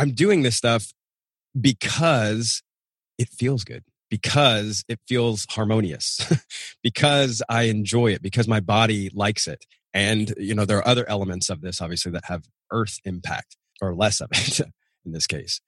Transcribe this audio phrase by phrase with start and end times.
[0.00, 0.94] I'm doing this stuff
[1.60, 2.62] because
[3.18, 6.26] it feels good, because it feels harmonious,
[6.82, 9.66] because I enjoy it, because my body likes it.
[9.92, 13.94] And, you know, there are other elements of this, obviously, that have earth impact or
[13.94, 14.60] less of it
[15.04, 15.60] in this case.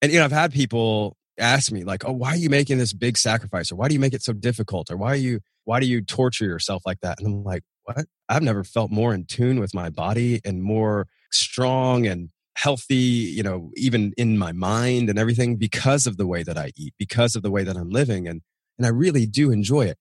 [0.00, 2.94] And, you know, I've had people ask me like, oh, why are you making this
[2.94, 3.70] big sacrifice?
[3.70, 4.90] Or why do you make it so difficult?
[4.90, 7.18] Or why are you, why do you torture yourself like that?
[7.18, 8.06] And I'm like, what?
[8.26, 13.42] I've never felt more in tune with my body and more strong and healthy, you
[13.42, 17.36] know, even in my mind and everything because of the way that I eat, because
[17.36, 18.26] of the way that I'm living.
[18.26, 18.40] And,
[18.78, 19.98] and I really do enjoy it.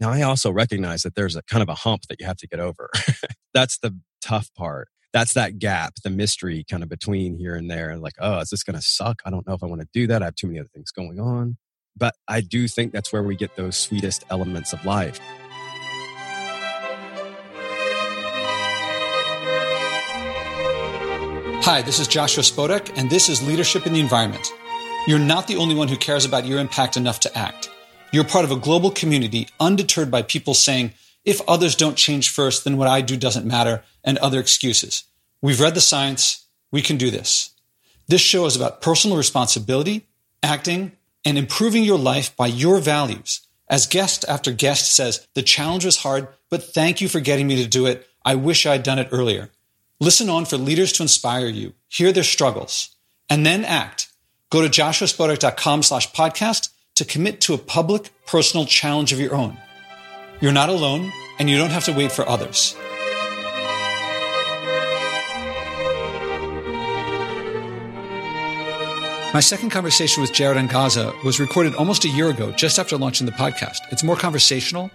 [0.00, 2.46] Now, I also recognize that there's a kind of a hump that you have to
[2.46, 2.90] get over.
[3.54, 4.88] That's the tough part.
[5.12, 7.90] That's that gap, the mystery kind of between here and there.
[7.90, 9.20] And like, oh, is this going to suck?
[9.24, 10.22] I don't know if I want to do that.
[10.22, 11.56] I have too many other things going on.
[11.96, 15.20] But I do think that's where we get those sweetest elements of life.
[21.64, 24.52] Hi, this is Joshua Spodek, and this is Leadership in the Environment.
[25.06, 27.70] You're not the only one who cares about your impact enough to act.
[28.12, 30.92] You're part of a global community undeterred by people saying,
[31.24, 35.04] if others don't change first, then what I do doesn't matter, and other excuses.
[35.40, 36.44] We've read the science.
[36.70, 37.54] We can do this.
[38.08, 40.06] This show is about personal responsibility,
[40.42, 40.92] acting,
[41.24, 43.40] and improving your life by your values.
[43.70, 47.56] As guest after guest says, the challenge was hard, but thank you for getting me
[47.62, 48.06] to do it.
[48.22, 49.48] I wish I'd done it earlier.
[50.00, 52.96] Listen on for leaders to inspire you, hear their struggles,
[53.30, 54.08] and then act.
[54.50, 59.56] Go to joshuaspodek.com slash podcast to commit to a public, personal challenge of your own.
[60.40, 62.74] You're not alone, and you don't have to wait for others.
[69.32, 73.26] My second conversation with Jared Angaza was recorded almost a year ago, just after launching
[73.26, 73.78] the podcast.
[73.92, 74.90] It's more conversational,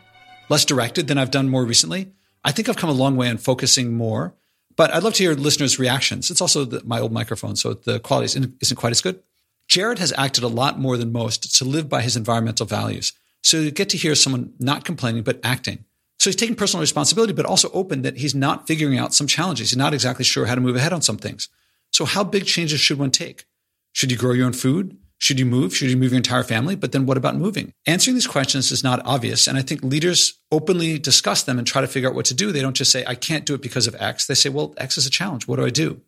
[0.50, 2.11] less directed than I've done more recently.
[2.44, 4.33] I think I've come a long way in focusing more
[4.80, 6.31] but I'd love to hear listeners' reactions.
[6.31, 9.21] It's also the, my old microphone, so the quality isn't, isn't quite as good.
[9.67, 13.11] Jared has acted a lot more than most to live by his environmental values.
[13.44, 15.83] So you get to hear someone not complaining, but acting.
[16.17, 19.71] So he's taking personal responsibility, but also open that he's not figuring out some challenges.
[19.71, 21.49] He's not exactly sure how to move ahead on some things.
[21.92, 23.48] So how big changes should one take?
[23.92, 24.98] Should you grow your own food?
[25.19, 25.75] Should you move?
[25.75, 26.75] Should you move your entire family?
[26.75, 27.73] But then what about moving?
[27.85, 29.47] Answering these questions is not obvious.
[29.47, 32.52] And I think leaders openly discuss them and try to figure out what to do.
[32.52, 34.27] They don't just say, I can't do it because of X.
[34.27, 35.45] They say, well, X is a challenge.
[35.45, 36.02] What do I do?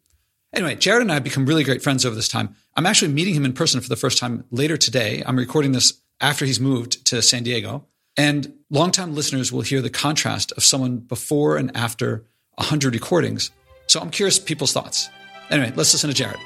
[0.54, 2.56] Anyway, Jared and I have become really great friends over this time.
[2.76, 5.24] I'm actually meeting him in person for the first time later today.
[5.26, 7.86] I'm recording this after he's moved to San Diego.
[8.18, 13.52] And longtime listeners will hear the contrast of someone before and after 100 recordings.
[13.88, 15.10] So I'm curious people's thoughts.
[15.50, 16.40] Anyway, let's listen to Jared.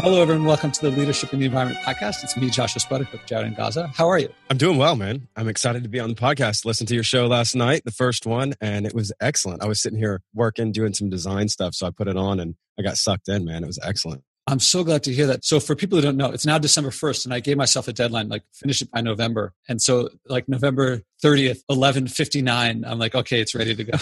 [0.00, 0.44] Hello, everyone.
[0.44, 2.22] Welcome to the Leadership in the Environment podcast.
[2.22, 3.92] It's me, Joshua Spodek with Jared Angaza.
[3.92, 4.32] How are you?
[4.48, 5.26] I'm doing well, man.
[5.34, 6.64] I'm excited to be on the podcast.
[6.64, 9.60] Listened to your show last night, the first one, and it was excellent.
[9.60, 12.54] I was sitting here working, doing some design stuff, so I put it on and
[12.78, 13.64] I got sucked in, man.
[13.64, 14.22] It was excellent.
[14.48, 15.44] I'm so glad to hear that.
[15.44, 17.92] So for people who don't know, it's now December 1st and I gave myself a
[17.92, 19.52] deadline, like finish it by November.
[19.68, 23.98] And so like November 30th, 1159, I'm like, okay, it's ready to go.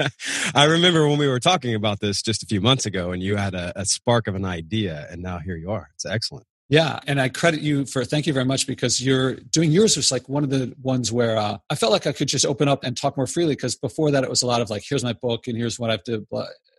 [0.54, 3.36] I remember when we were talking about this just a few months ago and you
[3.36, 5.90] had a, a spark of an idea and now here you are.
[5.94, 6.46] It's excellent.
[6.68, 10.10] Yeah, and I credit you for thank you very much because you're doing yours was
[10.10, 12.84] like one of the ones where uh, I felt like I could just open up
[12.84, 15.12] and talk more freely because before that it was a lot of like here's my
[15.12, 16.26] book and here's what I've done,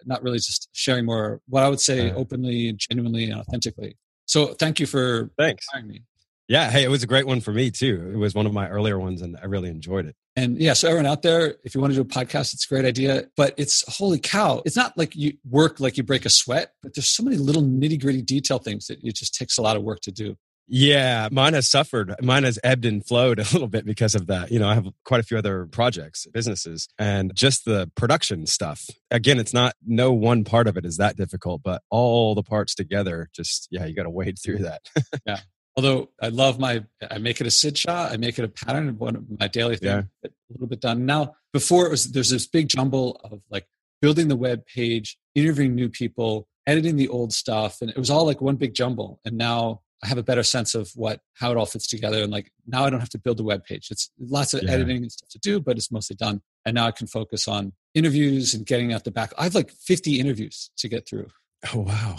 [0.06, 3.98] not really just sharing more what I would say openly, genuinely, and authentically.
[4.26, 5.68] So thank you for thanks.
[5.84, 6.02] me.
[6.48, 8.12] Yeah, hey, it was a great one for me too.
[8.14, 10.16] It was one of my earlier ones, and I really enjoyed it.
[10.36, 12.70] And yeah, so everyone out there, if you want to do a podcast, it's a
[12.70, 13.24] great idea.
[13.36, 14.62] But it's holy cow!
[14.66, 17.64] It's not like you work like you break a sweat, but there's so many little
[17.64, 20.36] nitty gritty detail things that it just takes a lot of work to do.
[20.68, 22.16] Yeah, mine has suffered.
[22.24, 24.52] Mine has ebbed and flowed a little bit because of that.
[24.52, 28.88] You know, I have quite a few other projects, businesses, and just the production stuff.
[29.12, 32.76] Again, it's not no one part of it is that difficult, but all the parts
[32.76, 34.82] together, just yeah, you got to wade through that.
[35.26, 35.40] yeah.
[35.78, 38.12] Although I love my, I make it a sit shot.
[38.12, 40.10] I make it a pattern of one of my daily thing.
[40.24, 40.30] Yeah.
[40.30, 41.36] A little bit done now.
[41.52, 43.68] Before it was, there's this big jumble of like
[44.02, 48.26] building the web page, interviewing new people, editing the old stuff, and it was all
[48.26, 49.20] like one big jumble.
[49.26, 52.24] And now I have a better sense of what how it all fits together.
[52.24, 53.90] And like now I don't have to build a web page.
[53.92, 54.72] It's lots of yeah.
[54.72, 56.42] editing and stuff to do, but it's mostly done.
[56.66, 59.34] And now I can focus on interviews and getting out the back.
[59.38, 61.28] I have like 50 interviews to get through.
[61.74, 62.18] Oh wow.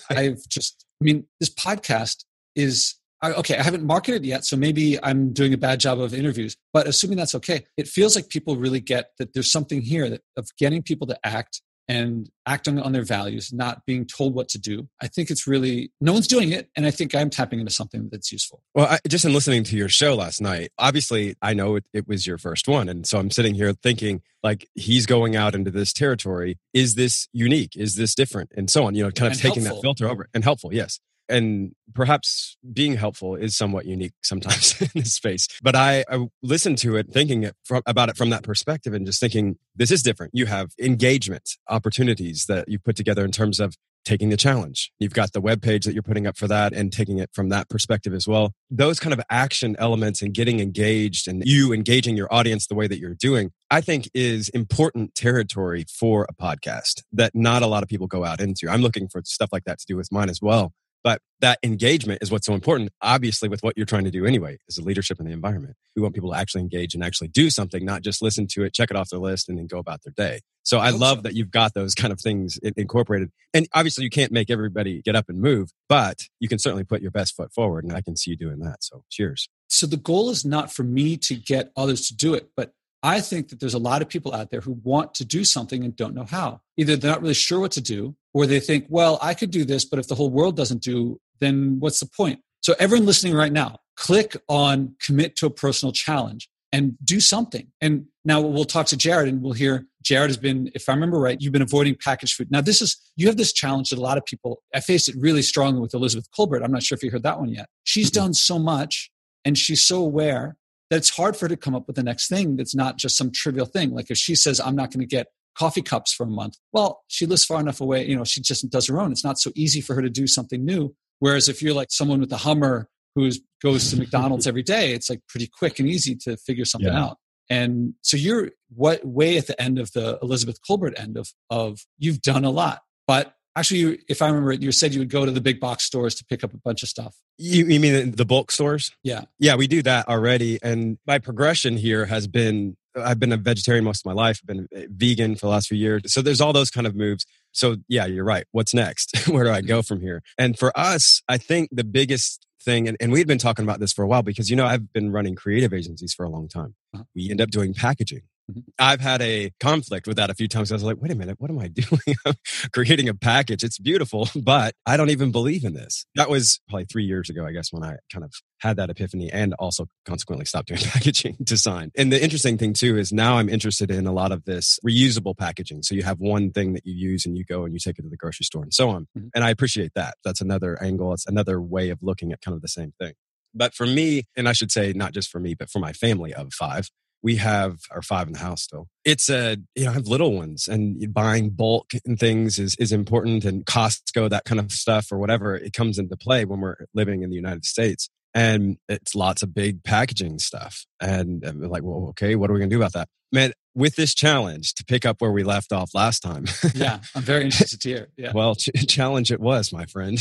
[0.10, 5.32] I've just I mean, this podcast is okay, I haven't marketed yet, so maybe I'm
[5.32, 6.56] doing a bad job of interviews.
[6.72, 10.22] But assuming that's okay, it feels like people really get that there's something here that
[10.36, 14.58] of getting people to act and acting on their values, not being told what to
[14.58, 14.88] do.
[15.00, 16.70] I think it's really, no one's doing it.
[16.76, 18.62] And I think I'm tapping into something that's useful.
[18.74, 22.06] Well, I, just in listening to your show last night, obviously I know it, it
[22.06, 22.88] was your first one.
[22.88, 26.58] And so I'm sitting here thinking, like, he's going out into this territory.
[26.72, 27.76] Is this unique?
[27.76, 28.52] Is this different?
[28.56, 29.82] And so on, you know, kind of And taking helpful.
[29.82, 30.72] that filter over and helpful.
[30.72, 31.00] Yes.
[31.32, 35.48] And perhaps being helpful is somewhat unique sometimes in this space.
[35.62, 39.06] But I, I listened to it thinking it from, about it from that perspective and
[39.06, 40.32] just thinking this is different.
[40.34, 43.74] You have engagement opportunities that you put together in terms of
[44.04, 44.92] taking the challenge.
[44.98, 47.48] You've got the web page that you're putting up for that and taking it from
[47.50, 48.52] that perspective as well.
[48.70, 52.86] Those kind of action elements and getting engaged and you engaging your audience the way
[52.86, 57.82] that you're doing, I think is important territory for a podcast that not a lot
[57.82, 58.68] of people go out into.
[58.68, 60.72] I'm looking for stuff like that to do with mine as well.
[61.04, 64.58] But that engagement is what's so important, obviously, with what you're trying to do anyway,
[64.68, 65.74] is the leadership in the environment.
[65.96, 68.72] We want people to actually engage and actually do something, not just listen to it,
[68.72, 70.40] check it off their list, and then go about their day.
[70.62, 73.30] So I love that you've got those kind of things incorporated.
[73.52, 77.02] And obviously, you can't make everybody get up and move, but you can certainly put
[77.02, 77.84] your best foot forward.
[77.84, 78.84] And I can see you doing that.
[78.84, 79.48] So cheers.
[79.68, 83.20] So the goal is not for me to get others to do it, but I
[83.20, 85.96] think that there's a lot of people out there who want to do something and
[85.96, 86.60] don't know how.
[86.76, 89.64] Either they're not really sure what to do, or they think, well, I could do
[89.64, 92.40] this, but if the whole world doesn't do, then what's the point?
[92.60, 97.66] So everyone listening right now, click on commit to a personal challenge and do something.
[97.80, 101.18] And now we'll talk to Jared and we'll hear Jared has been, if I remember
[101.18, 102.50] right, you've been avoiding packaged food.
[102.50, 105.16] Now this is, you have this challenge that a lot of people, I faced it
[105.18, 106.62] really strongly with Elizabeth Colbert.
[106.62, 107.66] I'm not sure if you heard that one yet.
[107.84, 108.24] She's mm-hmm.
[108.24, 109.10] done so much
[109.44, 110.56] and she's so aware
[110.92, 113.16] that it's hard for her to come up with the next thing that's not just
[113.16, 113.92] some trivial thing.
[113.92, 115.28] Like if she says, I'm not going to get
[115.58, 118.68] coffee cups for a month, well, she lives far enough away, you know, she just
[118.68, 119.10] does her own.
[119.10, 120.94] It's not so easy for her to do something new.
[121.18, 123.30] Whereas if you're like someone with a Hummer who
[123.62, 127.04] goes to McDonald's every day, it's like pretty quick and easy to figure something Yeah.
[127.04, 127.16] out.
[127.48, 131.80] And so you're what way at the end of the Elizabeth Colbert end of of
[131.98, 132.82] you've done a lot.
[133.06, 135.84] But actually, if I remember it, you said you would go to the big box
[135.84, 137.16] stores to pick up a bunch of stuff.
[137.38, 138.92] You, you mean the bulk stores?
[139.02, 139.22] Yeah.
[139.38, 140.58] Yeah, we do that already.
[140.62, 144.40] And my progression here has been I've been a vegetarian most of my life.
[144.42, 146.02] I've been a vegan for the last few years.
[146.12, 147.24] So there's all those kind of moves.
[147.52, 148.44] So yeah, you're right.
[148.52, 149.28] What's next?
[149.28, 150.22] Where do I go from here?
[150.38, 153.80] And for us, I think the biggest thing, and, and we had been talking about
[153.80, 156.48] this for a while because, you know, I've been running creative agencies for a long
[156.48, 156.74] time.
[156.94, 157.04] Uh-huh.
[157.14, 158.22] We end up doing packaging.
[158.50, 158.64] Mhm.
[158.78, 160.72] I've had a conflict with that a few times.
[160.72, 162.16] I was like, wait a minute, what am I doing?
[162.26, 162.34] I'm
[162.72, 163.62] creating a package.
[163.62, 166.06] It's beautiful, but I don't even believe in this.
[166.14, 169.30] That was probably three years ago, I guess, when I kind of had that epiphany
[169.30, 171.90] and also consequently stopped doing packaging design.
[171.96, 175.36] And the interesting thing too is now I'm interested in a lot of this reusable
[175.36, 175.82] packaging.
[175.82, 178.02] So you have one thing that you use and you go and you take it
[178.02, 179.06] to the grocery store and so on.
[179.16, 179.30] Mhm.
[179.34, 180.14] And I appreciate that.
[180.24, 181.12] That's another angle.
[181.12, 183.12] It's another way of looking at kind of the same thing.
[183.54, 186.32] But for me, and I should say not just for me, but for my family
[186.32, 186.88] of five,
[187.22, 188.88] we have our five in the house still.
[189.04, 192.92] It's a, you know, I have little ones and buying bulk and things is, is
[192.92, 195.54] important and Costco, that kind of stuff or whatever.
[195.54, 199.54] It comes into play when we're living in the United States and it's lots of
[199.54, 200.86] big packaging stuff.
[201.00, 203.08] And I'm like, well, okay, what are we going to do about that?
[203.30, 206.44] Man, with this challenge to pick up where we left off last time.
[206.74, 207.00] Yeah.
[207.14, 208.08] I'm very interested to hear.
[208.16, 208.32] Yeah.
[208.34, 210.18] Well, ch- challenge it was, my friend,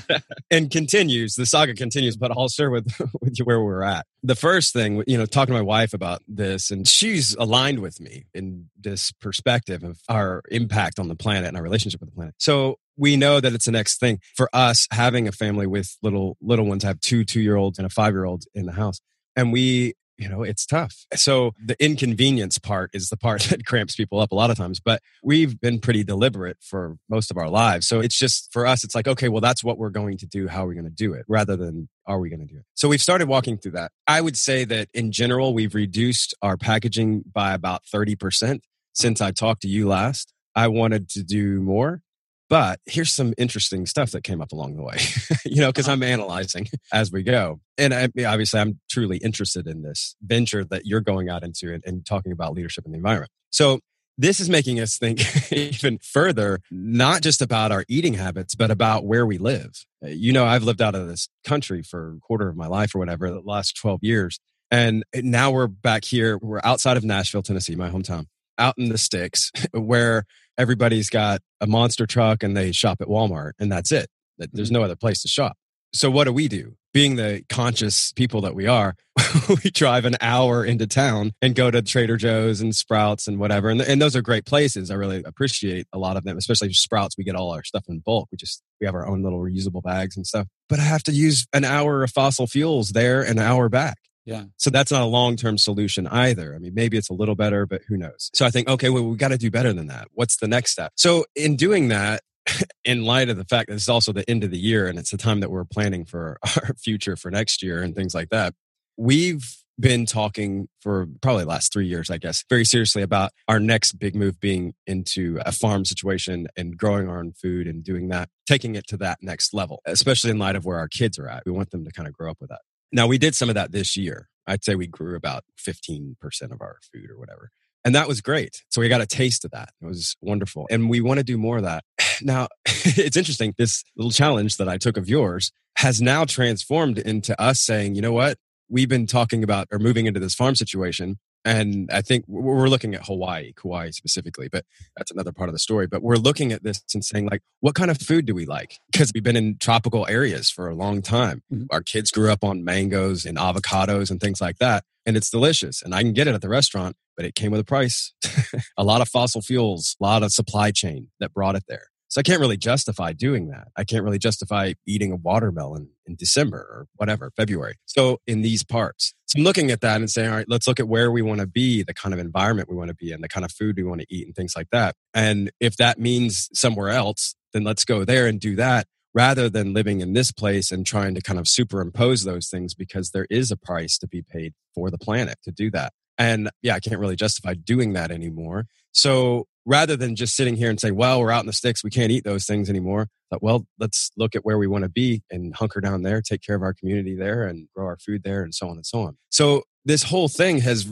[0.50, 1.34] and continues.
[1.34, 4.06] The saga continues, but I'll share with with you where we're at.
[4.22, 8.00] The first thing, you know, talking to my wife about this, and she's aligned with
[8.00, 12.16] me in this perspective of our impact on the planet and our relationship with the
[12.16, 12.34] planet.
[12.38, 16.36] So we know that it's the next thing for us having a family with little
[16.42, 16.84] little ones.
[16.84, 19.00] I have two two year olds and a five year old in the house,
[19.36, 21.06] and we you know it's tough.
[21.14, 24.80] So the inconvenience part is the part that cramps people up a lot of times
[24.80, 27.86] but we've been pretty deliberate for most of our lives.
[27.86, 30.48] So it's just for us it's like okay well that's what we're going to do.
[30.48, 31.24] How are we going to do it?
[31.28, 32.64] Rather than are we going to do it?
[32.74, 33.92] So we've started walking through that.
[34.06, 38.60] I would say that in general we've reduced our packaging by about 30%
[38.92, 40.34] since i talked to you last.
[40.56, 42.02] I wanted to do more
[42.48, 44.96] but here's some interesting stuff that came up along the way,
[45.44, 45.94] you know, because uh-huh.
[45.94, 47.60] I'm analyzing as we go.
[47.76, 51.82] And I, obviously, I'm truly interested in this venture that you're going out into and,
[51.86, 53.30] and talking about leadership in the environment.
[53.50, 53.80] So,
[54.20, 55.20] this is making us think
[55.52, 59.86] even further, not just about our eating habits, but about where we live.
[60.02, 62.98] You know, I've lived out of this country for a quarter of my life or
[62.98, 64.40] whatever, the last 12 years.
[64.72, 66.36] And now we're back here.
[66.36, 68.26] We're outside of Nashville, Tennessee, my hometown,
[68.58, 70.24] out in the sticks where
[70.58, 74.08] everybody's got a monster truck and they shop at Walmart and that's it.
[74.36, 74.74] There's mm-hmm.
[74.78, 75.56] no other place to shop.
[75.92, 76.74] So what do we do?
[76.92, 78.94] Being the conscious people that we are,
[79.48, 83.68] we drive an hour into town and go to Trader Joe's and Sprouts and whatever.
[83.68, 84.90] And, and those are great places.
[84.90, 87.16] I really appreciate a lot of them, especially Sprouts.
[87.16, 88.28] We get all our stuff in bulk.
[88.30, 90.46] We just, we have our own little reusable bags and stuff.
[90.68, 93.98] But I have to use an hour of fossil fuels there and an hour back.
[94.28, 94.44] Yeah.
[94.58, 96.54] So that's not a long term solution either.
[96.54, 98.30] I mean, maybe it's a little better, but who knows?
[98.34, 100.08] So I think, okay, well, we got to do better than that.
[100.12, 100.92] What's the next step?
[100.96, 102.20] So in doing that,
[102.84, 105.10] in light of the fact that it's also the end of the year and it's
[105.10, 108.52] the time that we're planning for our future for next year and things like that,
[108.98, 113.92] we've been talking for probably last three years, I guess, very seriously about our next
[113.92, 118.28] big move being into a farm situation and growing our own food and doing that,
[118.46, 121.44] taking it to that next level, especially in light of where our kids are at.
[121.46, 122.60] We want them to kind of grow up with that.
[122.92, 124.28] Now, we did some of that this year.
[124.46, 126.16] I'd say we grew about 15%
[126.50, 127.50] of our food or whatever.
[127.84, 128.64] And that was great.
[128.70, 129.70] So we got a taste of that.
[129.80, 130.66] It was wonderful.
[130.70, 131.84] And we want to do more of that.
[132.20, 133.54] Now, it's interesting.
[133.56, 138.02] This little challenge that I took of yours has now transformed into us saying, you
[138.02, 138.38] know what?
[138.68, 141.18] we've been talking about or moving into this farm situation.
[141.48, 144.66] And I think we're looking at Hawaii, Kauai specifically, but
[144.98, 145.86] that's another part of the story.
[145.86, 148.74] But we're looking at this and saying, like, what kind of food do we like?
[148.92, 151.42] Because we've been in tropical areas for a long time.
[151.50, 151.64] Mm-hmm.
[151.70, 154.84] Our kids grew up on mangoes and avocados and things like that.
[155.06, 155.80] And it's delicious.
[155.80, 158.12] And I can get it at the restaurant, but it came with a price.
[158.76, 161.86] a lot of fossil fuels, a lot of supply chain that brought it there.
[162.08, 163.68] So I can't really justify doing that.
[163.76, 167.76] I can't really justify eating a watermelon in December or whatever, February.
[167.84, 169.14] So in these parts.
[169.26, 171.40] So I'm looking at that and saying, all right, let's look at where we want
[171.40, 173.76] to be, the kind of environment we want to be in, the kind of food
[173.76, 174.96] we want to eat and things like that.
[175.12, 179.74] And if that means somewhere else, then let's go there and do that rather than
[179.74, 183.50] living in this place and trying to kind of superimpose those things because there is
[183.50, 185.92] a price to be paid for the planet to do that.
[186.16, 188.66] And yeah, I can't really justify doing that anymore.
[188.92, 191.90] So rather than just sitting here and saying, well, we're out in the sticks, we
[191.90, 193.08] can't eat those things anymore.
[193.30, 196.42] But well, let's look at where we want to be and hunker down there, take
[196.42, 199.02] care of our community there and grow our food there and so on and so
[199.02, 199.18] on.
[199.28, 200.90] So this whole thing has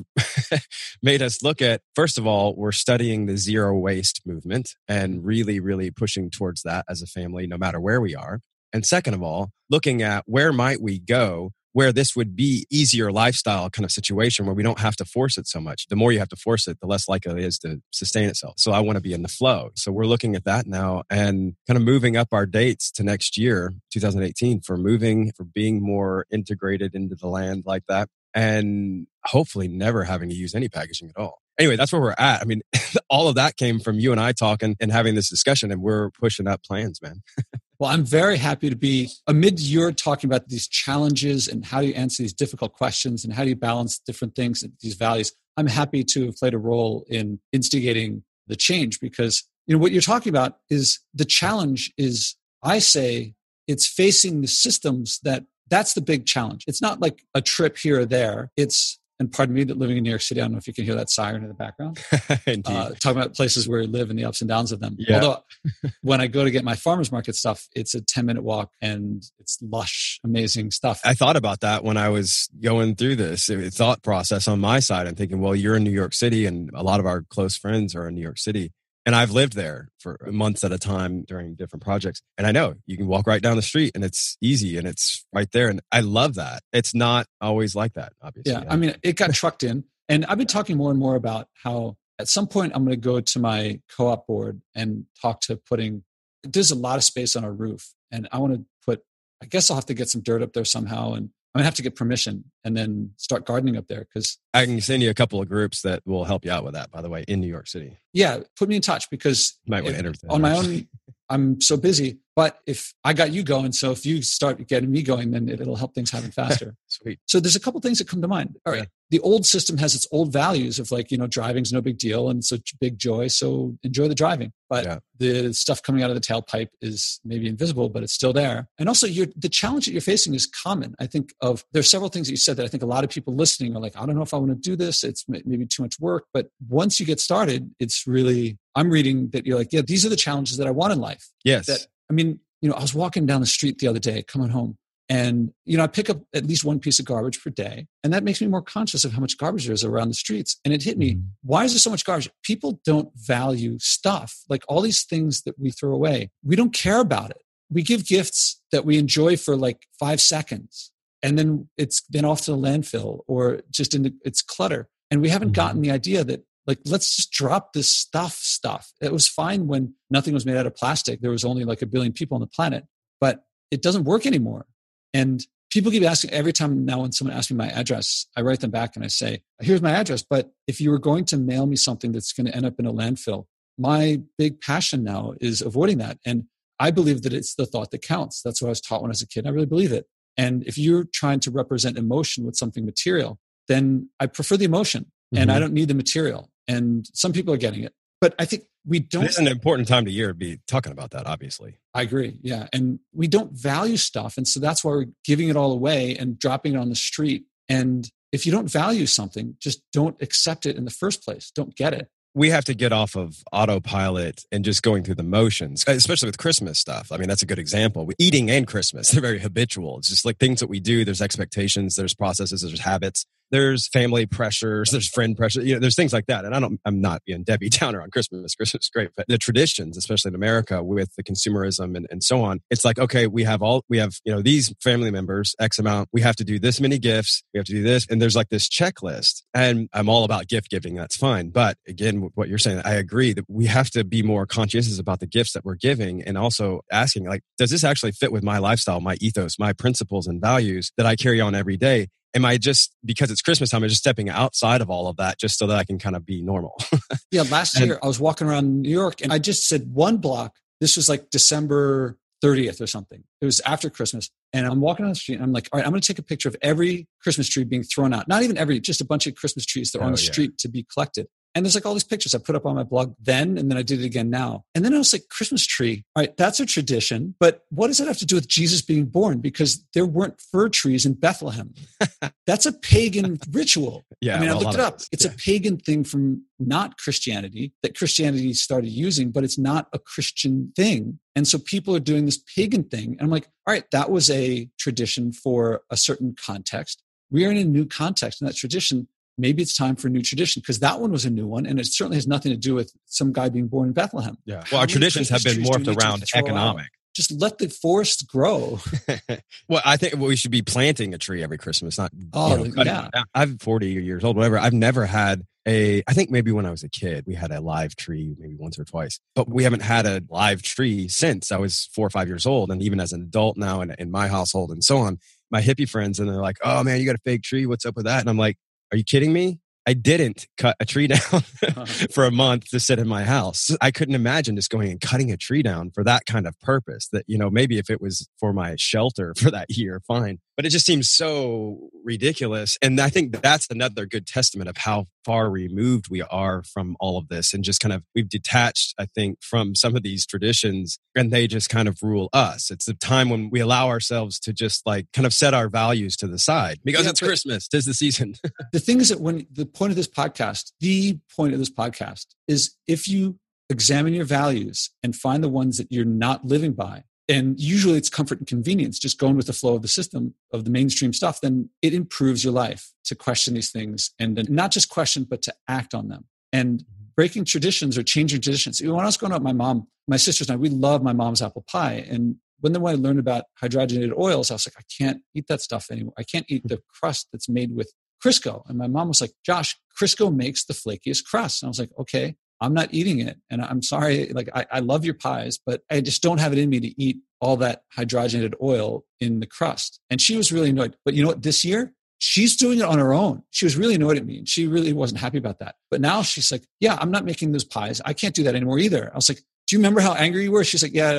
[1.02, 5.58] made us look at, first of all, we're studying the zero waste movement and really,
[5.58, 8.40] really pushing towards that as a family, no matter where we are.
[8.74, 13.12] And second of all, looking at where might we go where this would be easier
[13.12, 15.88] lifestyle kind of situation where we don't have to force it so much.
[15.88, 18.54] The more you have to force it, the less likely it is to sustain itself.
[18.56, 19.72] So I want to be in the flow.
[19.74, 23.36] So we're looking at that now and kind of moving up our dates to next
[23.36, 28.08] year, 2018, for moving, for being more integrated into the land like that.
[28.32, 32.40] And hopefully never having to use any packaging at all anyway, that's where we're at.
[32.40, 32.62] I mean,
[33.10, 36.10] all of that came from you and I talking and having this discussion, and we're
[36.10, 37.22] pushing up plans, man.
[37.78, 41.88] well, I'm very happy to be amid your talking about these challenges and how do
[41.88, 45.32] you answer these difficult questions and how do you balance different things and these values.
[45.56, 49.92] I'm happy to have played a role in instigating the change because you know what
[49.92, 53.34] you're talking about is the challenge is I say
[53.66, 56.64] it's facing the systems that that's the big challenge.
[56.68, 58.50] It's not like a trip here or there.
[58.56, 60.74] It's and pardon me that living in New York City, I don't know if you
[60.74, 61.98] can hear that siren in the background.
[62.12, 64.96] uh, talking about places where I live and the ups and downs of them.
[64.98, 65.16] Yeah.
[65.16, 65.42] Although
[66.02, 69.24] when I go to get my farmers market stuff, it's a 10 minute walk and
[69.38, 71.00] it's lush, amazing stuff.
[71.04, 75.06] I thought about that when I was going through this thought process on my side.
[75.06, 77.94] I'm thinking, well, you're in New York City and a lot of our close friends
[77.94, 78.72] are in New York City.
[79.06, 82.20] And I've lived there for months at a time during different projects.
[82.36, 85.24] And I know you can walk right down the street and it's easy and it's
[85.32, 85.68] right there.
[85.68, 86.64] And I love that.
[86.72, 88.52] It's not always like that, obviously.
[88.52, 88.64] Yeah.
[88.68, 89.84] I mean, it got trucked in.
[90.08, 93.00] And I've been talking more and more about how at some point I'm going to
[93.00, 96.02] go to my co op board and talk to putting,
[96.42, 97.94] there's a lot of space on a roof.
[98.10, 99.02] And I want to put,
[99.40, 101.74] I guess I'll have to get some dirt up there somehow and I'm gonna have
[101.76, 105.14] to get permission and then start gardening up there because I can send you a
[105.14, 106.90] couple of groups that will help you out with that.
[106.90, 107.96] By the way, in New York City.
[108.12, 110.86] Yeah, put me in touch because might want to on my own.
[111.30, 112.18] I'm so busy.
[112.36, 115.66] But if I got you going, so if you start getting me going, then it,
[115.66, 116.76] will help things happen faster.
[116.86, 117.18] Sweet.
[117.24, 118.56] So there's a couple things that come to mind.
[118.66, 118.82] All right.
[118.82, 118.86] Yeah.
[119.08, 122.28] The old system has its old values of like, you know, driving's no big deal
[122.28, 123.28] and such big joy.
[123.28, 124.52] So enjoy the driving.
[124.68, 124.98] But yeah.
[125.18, 128.68] the stuff coming out of the tailpipe is maybe invisible, but it's still there.
[128.78, 130.94] And also the challenge that you're facing is common.
[130.98, 133.10] I think of there's several things that you said that I think a lot of
[133.10, 135.04] people listening are like, I don't know if I want to do this.
[135.04, 136.26] It's maybe too much work.
[136.34, 140.10] But once you get started, it's really I'm reading that you're like, yeah, these are
[140.10, 141.30] the challenges that I want in life.
[141.44, 141.66] Yes.
[141.66, 144.48] That I mean, you know, I was walking down the street the other day, coming
[144.48, 144.76] home,
[145.08, 148.12] and you know, I pick up at least one piece of garbage per day, and
[148.12, 150.58] that makes me more conscious of how much garbage there is around the streets.
[150.64, 151.26] And it hit me: mm-hmm.
[151.42, 152.30] why is there so much garbage?
[152.42, 156.30] People don't value stuff like all these things that we throw away.
[156.44, 157.42] We don't care about it.
[157.70, 160.90] We give gifts that we enjoy for like five seconds,
[161.22, 164.88] and then it's then off to the landfill or just in the, it's clutter.
[165.10, 165.54] And we haven't mm-hmm.
[165.54, 169.94] gotten the idea that like let's just drop this stuff stuff it was fine when
[170.10, 172.46] nothing was made out of plastic there was only like a billion people on the
[172.46, 172.84] planet
[173.20, 174.66] but it doesn't work anymore
[175.14, 178.60] and people keep asking every time now when someone asks me my address i write
[178.60, 181.66] them back and i say here's my address but if you were going to mail
[181.66, 183.46] me something that's going to end up in a landfill
[183.78, 186.44] my big passion now is avoiding that and
[186.78, 189.16] i believe that it's the thought that counts that's what i was taught when i
[189.16, 190.06] was a kid i really believe it
[190.36, 195.04] And if you're trying to represent emotion with something material, then I prefer the emotion
[195.04, 195.42] mm-hmm.
[195.42, 195.62] and I mm-hmm.
[195.62, 196.50] don't need the material.
[196.68, 197.92] And some people are getting it.
[198.20, 199.24] But I think we don't.
[199.24, 201.78] It's an important time of year to be talking about that, obviously.
[201.94, 202.38] I agree.
[202.42, 202.68] Yeah.
[202.72, 204.36] And we don't value stuff.
[204.36, 207.44] And so that's why we're giving it all away and dropping it on the street.
[207.68, 211.50] And if you don't value something, just don't accept it in the first place.
[211.54, 215.22] Don't get it we have to get off of autopilot and just going through the
[215.22, 217.10] motions, especially with Christmas stuff.
[217.10, 218.06] I mean, that's a good example.
[218.18, 219.96] Eating and Christmas, they're very habitual.
[219.96, 221.02] It's just like things that we do.
[221.02, 225.96] There's expectations, there's processes, there's habits there's family pressures, there's friend pressure, you know, there's
[225.96, 226.44] things like that.
[226.44, 228.54] And I don't, I'm not being Debbie Downer on Christmas.
[228.54, 232.42] Christmas is great, but the traditions, especially in America with the consumerism and, and so
[232.42, 235.78] on, it's like, okay, we have all, we have, you know, these family members, X
[235.78, 238.06] amount, we have to do this many gifts, we have to do this.
[238.08, 239.42] And there's like this checklist.
[239.54, 240.94] And I'm all about gift giving.
[240.94, 241.50] That's fine.
[241.50, 245.20] But again, what you're saying, I agree that we have to be more conscientious about
[245.20, 248.58] the gifts that we're giving and also asking, like, does this actually fit with my
[248.58, 252.08] lifestyle, my ethos, my principles and values that I carry on every day?
[252.36, 255.38] Am I just because it's Christmas time, I'm just stepping outside of all of that
[255.38, 256.78] just so that I can kind of be normal.
[257.32, 260.18] yeah, last and, year I was walking around New York and I just said one
[260.18, 260.54] block.
[260.80, 263.24] This was like December 30th or something.
[263.40, 264.30] It was after Christmas.
[264.52, 266.18] And I'm walking on the street and I'm like, all right, I'm going to take
[266.18, 268.28] a picture of every Christmas tree being thrown out.
[268.28, 270.30] Not even every, just a bunch of Christmas trees that are oh, on the yeah.
[270.30, 271.26] street to be collected.
[271.56, 273.78] And there's like all these pictures I put up on my blog then, and then
[273.78, 274.64] I did it again now.
[274.74, 276.04] And then I was like, Christmas tree.
[276.14, 279.06] All right, that's a tradition, but what does it have to do with Jesus being
[279.06, 279.40] born?
[279.40, 281.72] Because there weren't fir trees in Bethlehem.
[282.46, 284.04] that's a pagan ritual.
[284.22, 284.36] Yeah.
[284.36, 285.00] I mean, well, I looked it up.
[285.12, 285.30] It's yeah.
[285.30, 290.72] a pagan thing from not Christianity that Christianity started using, but it's not a Christian
[290.74, 291.20] thing.
[291.36, 293.12] And so people are doing this pagan thing.
[293.12, 297.02] And I'm like, all right, that was a tradition for a certain context.
[297.30, 299.06] We are in a new context, and that tradition
[299.38, 301.78] maybe it's time for a new tradition because that one was a new one and
[301.78, 304.36] it certainly has nothing to do with some guy being born in Bethlehem.
[304.44, 304.56] Yeah.
[304.56, 306.84] Well, How our traditions have been morphed around economic.
[306.84, 306.90] Out?
[307.14, 308.78] Just let the forest grow.
[309.68, 312.82] well, I think we should be planting a tree every Christmas, not oh, you know,
[312.84, 313.08] yeah.
[313.34, 314.58] I'm 40 years old, whatever.
[314.58, 317.60] I've never had a I think maybe when I was a kid we had a
[317.60, 321.58] live tree maybe once or twice but we haven't had a live tree since I
[321.58, 324.28] was 4 or 5 years old and even as an adult now in, in my
[324.28, 325.18] household and so on
[325.50, 327.96] my hippie friends and they're like oh man you got a fake tree what's up
[327.96, 328.56] with that and I'm like
[328.92, 329.60] are you kidding me?
[329.86, 331.86] I didn't cut a tree down uh-huh.
[332.10, 333.70] for a month to sit in my house.
[333.80, 337.08] I couldn't imagine just going and cutting a tree down for that kind of purpose.
[337.12, 340.40] That, you know, maybe if it was for my shelter for that year, fine.
[340.56, 342.78] But it just seems so ridiculous.
[342.80, 347.18] And I think that's another good testament of how far removed we are from all
[347.18, 350.98] of this and just kind of we've detached, I think, from some of these traditions
[351.14, 352.70] and they just kind of rule us.
[352.70, 356.16] It's the time when we allow ourselves to just like kind of set our values
[356.18, 358.34] to the side because yeah, it's Christmas, tis the season.
[358.72, 362.26] the thing is that when the point of this podcast, the point of this podcast
[362.48, 363.38] is if you
[363.68, 368.08] examine your values and find the ones that you're not living by, and usually it's
[368.08, 371.40] comfort and convenience, just going with the flow of the system of the mainstream stuff,
[371.40, 375.54] then it improves your life to question these things and not just question, but to
[375.68, 376.26] act on them.
[376.52, 377.04] And mm-hmm.
[377.16, 378.80] breaking traditions or changing traditions.
[378.80, 381.42] When I was growing up, my mom, my sisters and I, we love my mom's
[381.42, 382.06] apple pie.
[382.08, 385.48] And when then when I learned about hydrogenated oils, I was like, I can't eat
[385.48, 386.14] that stuff anymore.
[386.16, 386.74] I can't eat mm-hmm.
[386.74, 387.92] the crust that's made with
[388.24, 388.62] Crisco.
[388.68, 391.62] And my mom was like, Josh, Crisco makes the flakiest crust.
[391.62, 393.38] And I was like, okay, I'm not eating it.
[393.50, 396.58] And I'm sorry, like I, I love your pies, but I just don't have it
[396.58, 400.00] in me to eat all that hydrogenated oil in the crust.
[400.10, 400.96] And she was really annoyed.
[401.04, 401.42] But you know what?
[401.42, 403.42] This year, she's doing it on her own.
[403.50, 405.74] She was really annoyed at me and she really wasn't happy about that.
[405.90, 408.00] But now she's like, yeah, I'm not making those pies.
[408.04, 409.10] I can't do that anymore either.
[409.12, 410.62] I was like, do you remember how angry you were?
[410.62, 411.16] She's like, yeah,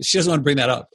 [0.00, 0.88] she doesn't want to bring that up.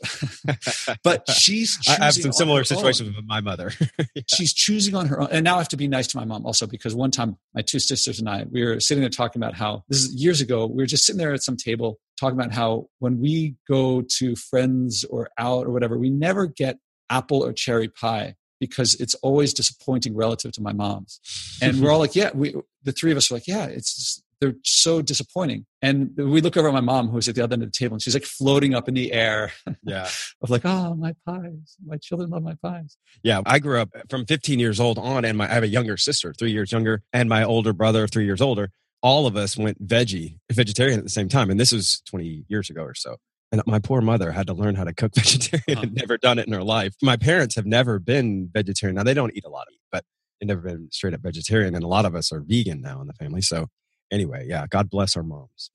[1.04, 3.16] but she's I have some similar situations own.
[3.16, 3.72] with my mother.
[4.16, 4.24] yeah.
[4.28, 5.28] She's choosing on her own.
[5.32, 7.62] And now I have to be nice to my mom also because one time my
[7.62, 10.66] two sisters and I, we were sitting there talking about how this is years ago.
[10.66, 14.36] We were just sitting there at some table talking about how when we go to
[14.36, 16.80] friends or out or whatever, we never get
[17.12, 21.20] apple or cherry pie because it's always disappointing relative to my mom's.
[21.62, 24.24] And we're all like, yeah, we, the three of us are like, yeah, it's just,
[24.40, 25.66] they're so disappointing.
[25.82, 27.96] And we look over at my mom, who's at the other end of the table,
[27.96, 29.52] and she's like floating up in the air.
[29.84, 30.10] Yeah.
[30.42, 31.78] of like, oh, my pies.
[31.86, 32.98] My children love my pies.
[33.24, 33.42] Yeah.
[33.46, 36.34] I grew up from 15 years old on, and my, I have a younger sister,
[36.34, 38.70] three years younger, and my older brother, three years older.
[39.02, 41.50] All of us went veggie, vegetarian at the same time.
[41.50, 43.16] And this was 20 years ago or so.
[43.52, 45.82] And my poor mother had to learn how to cook vegetarian uh-huh.
[45.84, 46.96] and never done it in her life.
[47.02, 48.96] My parents have never been vegetarian.
[48.96, 50.04] Now, they don't eat a lot of meat, but
[50.40, 51.76] they've never been straight up vegetarian.
[51.76, 53.42] And a lot of us are vegan now in the family.
[53.42, 53.68] So
[54.12, 55.72] anyway, yeah, God bless our moms.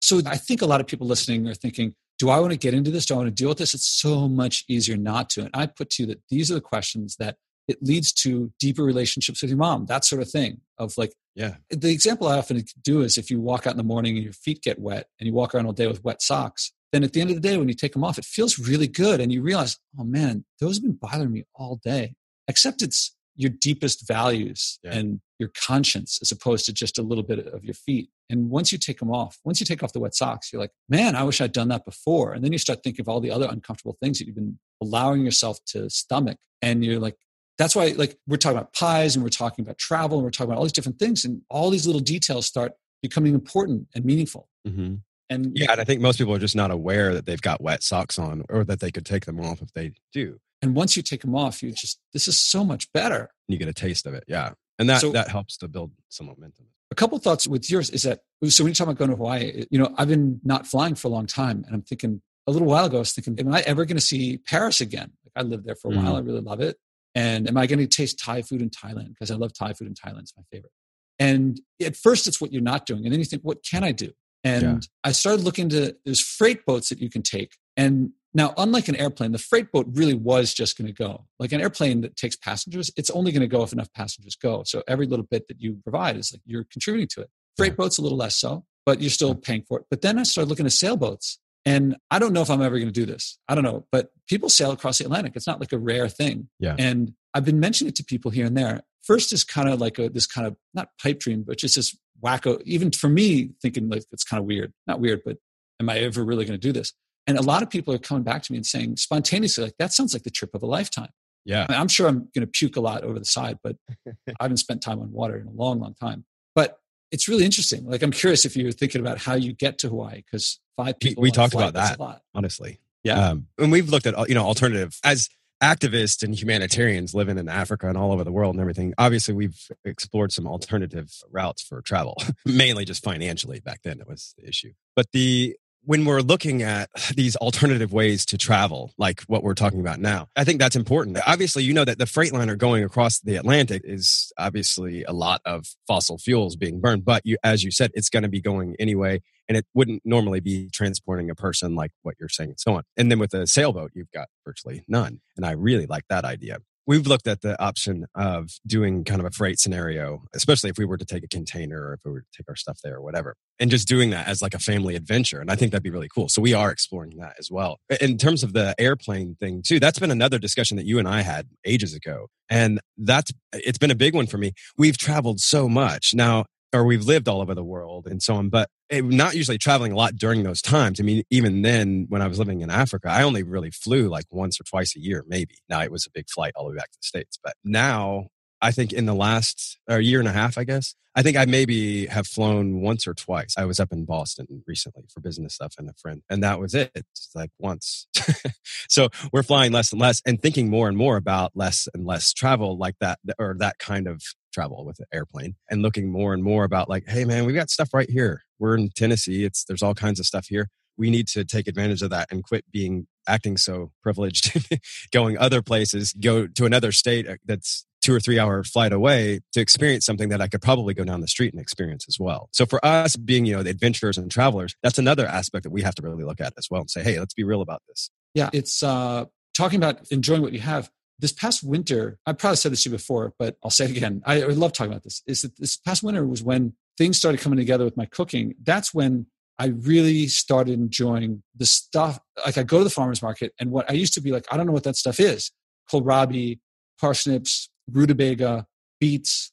[0.00, 2.74] so I think a lot of people listening are thinking, do I want to get
[2.74, 3.06] into this?
[3.06, 3.74] Do I want to deal with this?
[3.74, 5.42] It's so much easier not to.
[5.42, 7.36] And I put to you that these are the questions that
[7.68, 10.60] it leads to deeper relationships with your mom, that sort of thing.
[10.78, 11.56] Of like, yeah.
[11.70, 14.32] The example I often do is if you walk out in the morning and your
[14.32, 17.20] feet get wet and you walk around all day with wet socks, then at the
[17.20, 19.20] end of the day, when you take them off, it feels really good.
[19.20, 22.14] And you realize, oh man, those have been bothering me all day.
[22.48, 24.94] Except it's your deepest values yeah.
[24.94, 28.10] and your conscience as opposed to just a little bit of your feet.
[28.30, 30.72] And once you take them off, once you take off the wet socks, you're like,
[30.88, 32.32] man, I wish I'd done that before.
[32.32, 35.24] And then you start thinking of all the other uncomfortable things that you've been allowing
[35.24, 36.38] yourself to stomach.
[36.60, 37.16] And you're like,
[37.58, 40.50] that's why, like, we're talking about pies and we're talking about travel and we're talking
[40.50, 41.24] about all these different things.
[41.24, 44.48] And all these little details start becoming important and meaningful.
[44.66, 44.96] Mm-hmm.
[45.30, 47.82] And yeah, and I think most people are just not aware that they've got wet
[47.82, 50.38] socks on or that they could take them off if they do.
[50.60, 53.30] And once you take them off, you just, this is so much better.
[53.48, 54.24] You get a taste of it.
[54.28, 54.52] Yeah.
[54.78, 56.66] And that, so, that helps to build some momentum.
[56.90, 59.64] A couple thoughts with yours is that, so when you talk about going to Hawaii,
[59.70, 62.68] you know, I've been not flying for a long time and I'm thinking a little
[62.68, 65.12] while ago, I was thinking, am I ever going to see Paris again?
[65.24, 66.04] Like I lived there for a mm-hmm.
[66.04, 66.16] while.
[66.16, 66.76] I really love it.
[67.14, 69.08] And am I going to taste Thai food in Thailand?
[69.08, 70.20] Because I love Thai food in Thailand.
[70.20, 70.72] It's my favorite.
[71.18, 73.04] And at first, it's what you're not doing.
[73.04, 74.12] And then you think, what can I do?
[74.44, 74.78] And yeah.
[75.04, 77.56] I started looking to, there's freight boats that you can take.
[77.76, 81.26] And now, unlike an airplane, the freight boat really was just going to go.
[81.38, 84.62] Like an airplane that takes passengers, it's only going to go if enough passengers go.
[84.64, 87.30] So every little bit that you provide is like you're contributing to it.
[87.56, 89.86] Freight boats a little less so, but you're still paying for it.
[89.90, 91.38] But then I started looking at sailboats.
[91.64, 93.38] And I don't know if I'm ever going to do this.
[93.48, 95.34] I don't know, but people sail across the Atlantic.
[95.36, 96.48] It's not like a rare thing.
[96.58, 96.74] Yeah.
[96.76, 98.80] And I've been mentioning it to people here and there.
[99.04, 101.96] First is kind of like a, this kind of not pipe dream, but just this
[102.22, 102.60] wacko.
[102.64, 104.72] Even for me, thinking like it's kind of weird.
[104.86, 105.38] Not weird, but
[105.80, 106.92] am I ever really going to do this?
[107.26, 109.92] And a lot of people are coming back to me and saying spontaneously, like, that
[109.92, 111.10] sounds like the trip of a lifetime.
[111.44, 111.66] Yeah.
[111.68, 113.76] I am sure I'm going to puke a lot over the side, but
[114.08, 116.24] I haven't spent time on water in a long, long time.
[116.54, 116.78] But
[117.12, 117.84] it's really interesting.
[117.84, 121.22] Like, I'm curious if you're thinking about how you get to Hawaii because five people.
[121.22, 122.22] We, talked about that, a lot.
[122.34, 122.80] honestly.
[123.04, 123.30] Yeah.
[123.30, 125.28] Um, and we've looked at, you know, alternative as
[125.62, 128.92] activists and humanitarians living in Africa and all over the world and everything.
[128.98, 133.60] Obviously, we've explored some alternative routes for travel, mainly just financially.
[133.60, 134.72] Back then, it was the issue.
[134.96, 139.80] But the when we're looking at these alternative ways to travel, like what we're talking
[139.80, 141.18] about now, I think that's important.
[141.26, 145.40] Obviously, you know that the freight liner going across the Atlantic is obviously a lot
[145.44, 148.76] of fossil fuels being burned, but you, as you said, it's going to be going
[148.78, 152.76] anyway, and it wouldn't normally be transporting a person like what you're saying and so
[152.76, 152.82] on.
[152.96, 155.20] And then with a sailboat, you've got virtually none.
[155.36, 159.26] And I really like that idea we've looked at the option of doing kind of
[159.26, 162.20] a freight scenario, especially if we were to take a container or if we were
[162.20, 164.96] to take our stuff there or whatever, and just doing that as like a family
[164.96, 165.40] adventure.
[165.40, 166.28] And I think that'd be really cool.
[166.28, 167.78] So we are exploring that as well.
[168.00, 171.22] In terms of the airplane thing too, that's been another discussion that you and I
[171.22, 172.26] had ages ago.
[172.50, 174.52] And that's, it's been a big one for me.
[174.76, 176.12] We've traveled so much.
[176.14, 179.58] Now, or we've lived all over the world and so on, but it, not usually
[179.58, 181.00] traveling a lot during those times.
[181.00, 184.24] I mean, even then, when I was living in Africa, I only really flew like
[184.30, 185.56] once or twice a year, maybe.
[185.68, 187.38] Now it was a big flight all the way back to the States.
[187.42, 188.28] But now,
[188.60, 191.44] I think in the last or year and a half, I guess, I think I
[191.44, 193.54] maybe have flown once or twice.
[193.58, 196.74] I was up in Boston recently for business stuff and a friend, and that was
[196.74, 196.90] it.
[196.94, 198.06] It's like once.
[198.88, 202.32] so we're flying less and less and thinking more and more about less and less
[202.32, 206.42] travel like that or that kind of travel with an airplane and looking more and
[206.42, 208.42] more about like, hey man, we've got stuff right here.
[208.58, 209.44] We're in Tennessee.
[209.44, 210.68] It's there's all kinds of stuff here.
[210.96, 214.52] We need to take advantage of that and quit being acting so privileged,
[215.12, 219.40] going other places, go to another state uh, that's two or three hour flight away
[219.52, 222.48] to experience something that I could probably go down the street and experience as well.
[222.52, 225.82] So for us being, you know, the adventurers and travelers, that's another aspect that we
[225.82, 228.10] have to really look at as well and say, hey, let's be real about this.
[228.34, 230.90] Yeah, it's uh talking about enjoying what you have
[231.22, 234.22] this past winter, I probably said this to you before, but I'll say it again.
[234.26, 235.22] I, I love talking about this.
[235.26, 238.54] Is that this past winter was when things started coming together with my cooking.
[238.62, 242.18] That's when I really started enjoying the stuff.
[242.44, 244.56] Like I go to the farmer's market and what I used to be like, I
[244.56, 245.52] don't know what that stuff is.
[245.90, 246.58] Kohlrabi,
[247.00, 248.66] parsnips, rutabaga,
[249.00, 249.52] beets,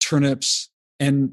[0.00, 0.68] turnips,
[1.00, 1.32] and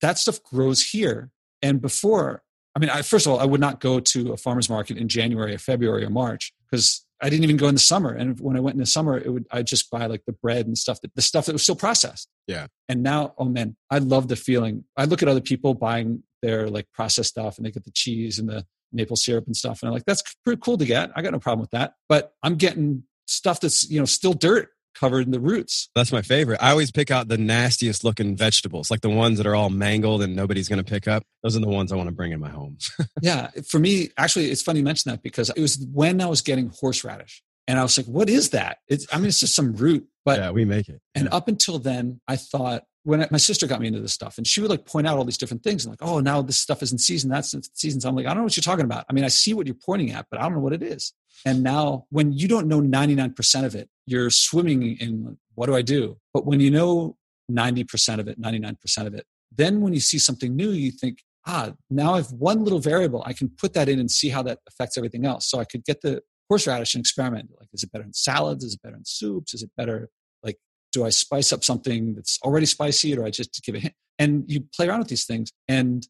[0.00, 1.30] that stuff grows here.
[1.62, 2.42] And before,
[2.74, 5.06] I mean, I, first of all, I would not go to a farmer's market in
[5.06, 8.12] January or February or March because I didn't even go in the summer.
[8.12, 10.66] And when I went in the summer, it would I just buy like the bread
[10.66, 12.28] and stuff that the stuff that was still processed.
[12.48, 12.66] Yeah.
[12.88, 14.84] And now, oh man, I love the feeling.
[14.96, 18.40] I look at other people buying their like processed stuff and they get the cheese
[18.40, 19.82] and the maple syrup and stuff.
[19.82, 21.12] And I'm like, that's pretty cool to get.
[21.14, 21.94] I got no problem with that.
[22.08, 25.88] But I'm getting stuff that's, you know, still dirt covered in the roots.
[25.94, 26.62] That's my favorite.
[26.62, 30.22] I always pick out the nastiest looking vegetables, like the ones that are all mangled
[30.22, 31.24] and nobody's going to pick up.
[31.42, 32.78] Those are the ones I want to bring in my home.
[33.22, 33.50] yeah.
[33.68, 36.72] For me, actually, it's funny you mention that because it was when I was getting
[36.80, 37.42] horseradish.
[37.68, 38.78] And I was like, what is that?
[38.88, 40.06] It's, I mean, it's just some root.
[40.24, 41.00] But yeah, we make it.
[41.14, 44.38] And up until then, I thought when I, my sister got me into this stuff
[44.38, 46.58] and she would like point out all these different things and like, oh, now this
[46.58, 48.00] stuff is in season, that's in season.
[48.00, 49.04] So I'm like, I don't know what you're talking about.
[49.08, 51.12] I mean, I see what you're pointing at, but I don't know what it is.
[51.44, 55.82] And now when you don't know 99% of it, you're swimming in what do I
[55.82, 56.16] do?
[56.32, 57.16] But when you know
[57.50, 61.72] 90% of it, 99% of it, then when you see something new, you think, ah,
[61.90, 63.22] now I have one little variable.
[63.26, 65.50] I can put that in and see how that affects everything else.
[65.50, 67.50] So I could get the horseradish and experiment.
[67.58, 68.64] Like, is it better in salads?
[68.64, 69.54] Is it better in soups?
[69.54, 70.08] Is it better?
[70.42, 70.56] Like,
[70.92, 73.94] do I spice up something that's already spicy or I just give it a hint?
[74.18, 75.52] And you play around with these things.
[75.68, 76.06] And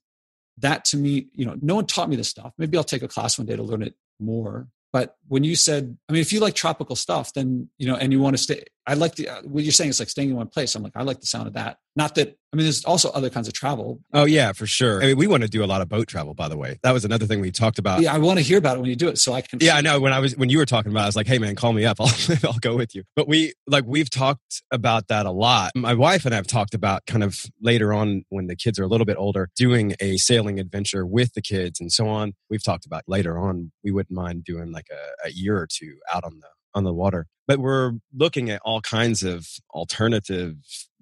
[0.59, 2.53] that to me, you know, no one taught me this stuff.
[2.59, 4.68] Maybe I'll take a class one day to learn it more.
[4.92, 8.12] But when you said, I mean, if you like tropical stuff, then, you know, and
[8.12, 10.37] you want to stay, I like the, uh, what you're saying is like staying in
[10.37, 10.75] one place.
[10.75, 11.79] I'm like, I like the sound of that.
[11.95, 14.01] Not that, I mean, there's also other kinds of travel.
[14.12, 15.03] Oh, yeah, for sure.
[15.03, 16.79] I mean, we want to do a lot of boat travel, by the way.
[16.83, 18.01] That was another thing we talked about.
[18.01, 19.59] Yeah, I want to hear about it when you do it so I can.
[19.62, 20.01] Yeah, I know.
[20.01, 21.73] When I was, when you were talking about it, I was like, hey, man, call
[21.73, 21.99] me up.
[22.01, 22.11] I'll,
[22.45, 23.05] I'll go with you.
[23.14, 25.73] But we, like, we've talked about that a lot.
[25.77, 28.85] My wife and I have talked about kind of later on when the kids are
[28.85, 32.33] a little bit older, doing a sailing adventure with the kids and so on.
[32.51, 35.99] We've talked about later on, we wouldn't mind doing like a, a year or two
[36.12, 37.26] out on the on the water.
[37.46, 40.54] But we're looking at all kinds of alternative.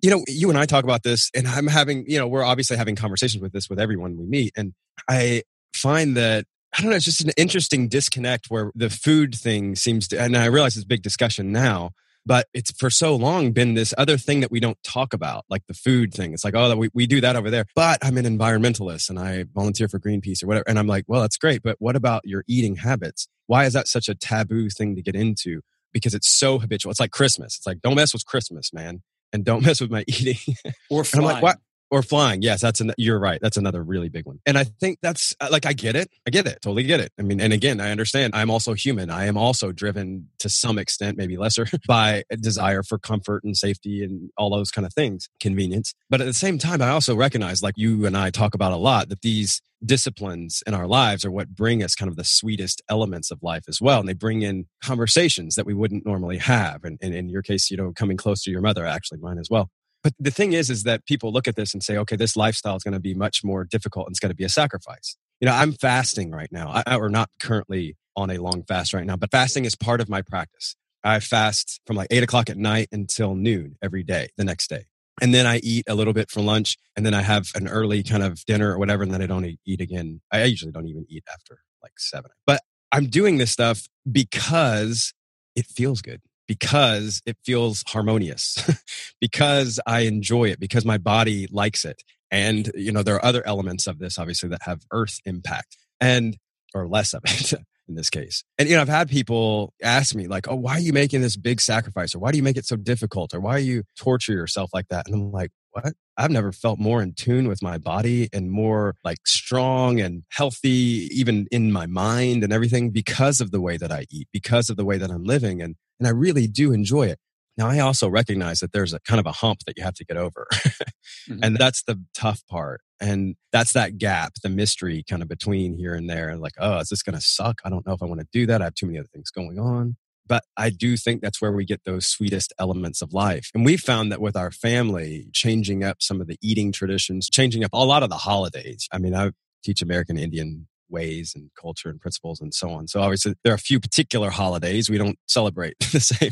[0.02, 2.76] You know, you and I talk about this, and I'm having, you know, we're obviously
[2.76, 4.52] having conversations with this with everyone we meet.
[4.56, 4.72] And
[5.08, 5.42] I
[5.74, 10.06] find that I don't know, it's just an interesting disconnect where the food thing seems
[10.08, 11.90] to, and I realize it's a big discussion now,
[12.26, 15.66] but it's for so long been this other thing that we don't talk about, like
[15.66, 16.32] the food thing.
[16.32, 17.64] It's like, oh, we, we do that over there.
[17.74, 20.64] But I'm an environmentalist and I volunteer for Greenpeace or whatever.
[20.68, 21.62] And I'm like, well, that's great.
[21.62, 23.26] But what about your eating habits?
[23.46, 25.62] Why is that such a taboo thing to get into?
[25.92, 26.90] Because it's so habitual.
[26.90, 27.56] It's like Christmas.
[27.56, 29.02] It's like, don't mess with Christmas, man.
[29.32, 30.54] And don't mess with my eating.
[30.90, 31.26] Or flying.
[31.26, 31.58] I'm like, what?
[31.90, 32.42] Or flying.
[32.42, 33.40] Yes, that's an, you're right.
[33.42, 34.38] That's another really big one.
[34.46, 36.08] And I think that's uh, like, I get it.
[36.26, 36.60] I get it.
[36.62, 37.12] Totally get it.
[37.18, 39.10] I mean, and again, I understand I'm also human.
[39.10, 43.56] I am also driven to some extent, maybe lesser, by a desire for comfort and
[43.56, 45.92] safety and all those kind of things, convenience.
[46.08, 48.76] But at the same time, I also recognize, like you and I talk about a
[48.76, 52.82] lot, that these disciplines in our lives are what bring us kind of the sweetest
[52.88, 54.00] elements of life as well.
[54.00, 56.84] And they bring in conversations that we wouldn't normally have.
[56.84, 59.48] And, and in your case, you know, coming close to your mother, actually mine as
[59.50, 59.70] well.
[60.02, 62.76] But the thing is, is that people look at this and say, okay, this lifestyle
[62.76, 65.16] is going to be much more difficult and it's going to be a sacrifice.
[65.40, 69.06] You know, I'm fasting right now, I, or not currently on a long fast right
[69.06, 70.76] now, but fasting is part of my practice.
[71.02, 74.84] I fast from like eight o'clock at night until noon every day, the next day.
[75.22, 78.02] And then I eat a little bit for lunch and then I have an early
[78.02, 79.02] kind of dinner or whatever.
[79.02, 80.20] And then I don't eat again.
[80.30, 82.60] I usually don't even eat after like seven, but
[82.92, 85.12] I'm doing this stuff because
[85.54, 88.58] it feels good because it feels harmonious,
[89.20, 92.02] because I enjoy it, because my body likes it.
[92.28, 96.36] And, you know, there are other elements of this, obviously, that have earth impact and,
[96.74, 97.52] or less of it
[97.88, 98.42] in this case.
[98.58, 101.36] And, you know, I've had people ask me, like, oh, why are you making this
[101.36, 102.16] big sacrifice?
[102.16, 103.32] Or why do you make it so difficult?
[103.32, 105.06] Or why do you torture yourself like that?
[105.06, 105.92] And I'm like, what?
[106.20, 111.08] I've never felt more in tune with my body and more like strong and healthy,
[111.12, 114.76] even in my mind and everything because of the way that I eat, because of
[114.76, 115.62] the way that I'm living.
[115.62, 117.18] And and I really do enjoy it.
[117.56, 120.04] Now, I also recognize that there's a kind of a hump that you have to
[120.04, 120.46] get over.
[120.54, 121.40] mm-hmm.
[121.42, 122.80] And that's the tough part.
[123.00, 126.36] And that's that gap, the mystery kind of between here and there.
[126.36, 127.60] Like, oh, is this going to suck?
[127.64, 128.62] I don't know if I want to do that.
[128.62, 129.96] I have too many other things going on.
[130.30, 133.50] But I do think that's where we get those sweetest elements of life.
[133.52, 137.64] And we found that with our family, changing up some of the eating traditions, changing
[137.64, 138.86] up a lot of the holidays.
[138.92, 139.32] I mean, I
[139.64, 142.86] teach American Indian ways and culture and principles and so on.
[142.86, 146.30] So obviously there are a few particular holidays we don't celebrate the same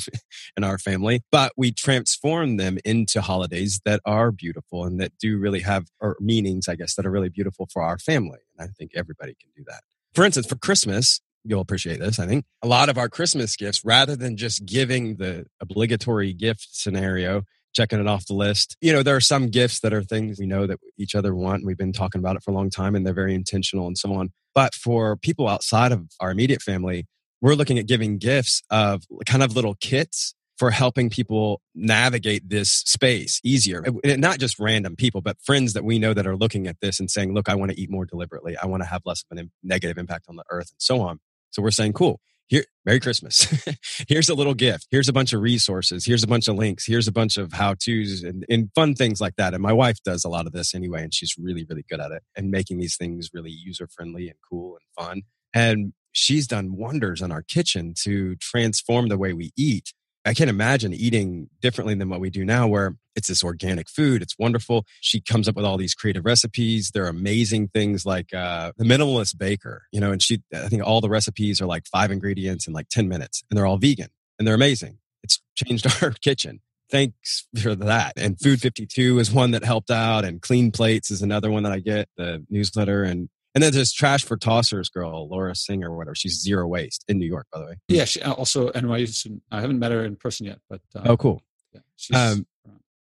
[0.57, 5.39] in our family, but we transform them into holidays that are beautiful and that do
[5.39, 8.39] really have or meanings, I guess, that are really beautiful for our family.
[8.57, 9.83] And I think everybody can do that.
[10.15, 12.45] For instance, for Christmas, you'll appreciate this, I think.
[12.63, 17.43] A lot of our Christmas gifts, rather than just giving the obligatory gift scenario,
[17.75, 18.77] checking it off the list.
[18.81, 21.65] You know, there are some gifts that are things we know that each other want.
[21.65, 24.13] We've been talking about it for a long time and they're very intentional and so
[24.15, 24.31] on.
[24.55, 27.07] But for people outside of our immediate family,
[27.41, 32.69] we're looking at giving gifts of kind of little kits for helping people navigate this
[32.69, 33.85] space easier.
[34.03, 36.99] And not just random people, but friends that we know that are looking at this
[36.99, 38.57] and saying, look, I want to eat more deliberately.
[38.57, 41.21] I want to have less of a negative impact on the earth and so on.
[41.51, 43.47] So we're saying, cool, here, Merry Christmas.
[44.09, 44.87] here's a little gift.
[44.91, 46.07] Here's a bunch of resources.
[46.07, 46.87] Here's a bunch of links.
[46.87, 49.53] Here's a bunch of how to's and, and fun things like that.
[49.53, 52.11] And my wife does a lot of this anyway, and she's really, really good at
[52.11, 55.23] it and making these things really user friendly and cool and fun.
[55.55, 59.93] And she's done wonders in our kitchen to transform the way we eat
[60.29, 64.21] I can't imagine eating differently than what we do now, where it's this organic food.
[64.21, 64.85] It's wonderful.
[65.01, 66.91] She comes up with all these creative recipes.
[66.93, 71.01] They're amazing things like uh, the minimalist baker, you know, and she, I think all
[71.01, 74.47] the recipes are like five ingredients in like 10 minutes and they're all vegan and
[74.47, 74.99] they're amazing.
[75.23, 76.61] It's changed our kitchen.
[76.91, 78.15] Thanks for that.
[78.17, 81.73] And Food 52 is one that helped out and Clean Plates is another one that
[81.73, 83.03] I get, the newsletter.
[83.03, 86.15] And and then there's Trash for Tossers girl, Lauren Singer, or whatever.
[86.15, 87.75] She's zero waste in New York, by the way.
[87.89, 89.41] Yeah, she uh, also NYU.
[89.51, 91.43] I haven't met her in person yet, but um, oh, cool.
[91.73, 92.47] Yeah, she's um,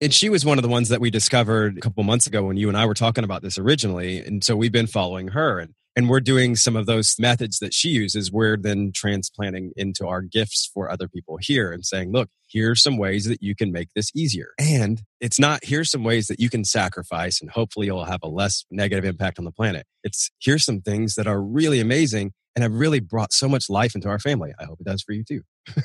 [0.01, 2.57] And she was one of the ones that we discovered a couple months ago when
[2.57, 4.19] you and I were talking about this originally.
[4.19, 7.73] And so we've been following her and, and we're doing some of those methods that
[7.73, 8.31] she uses.
[8.31, 12.97] We're then transplanting into our gifts for other people here and saying, look, here's some
[12.97, 14.49] ways that you can make this easier.
[14.59, 18.27] And it's not, here's some ways that you can sacrifice and hopefully you'll have a
[18.27, 19.85] less negative impact on the planet.
[20.03, 23.95] It's, here's some things that are really amazing and have really brought so much life
[23.95, 24.53] into our family.
[24.59, 25.41] I hope it does for you too.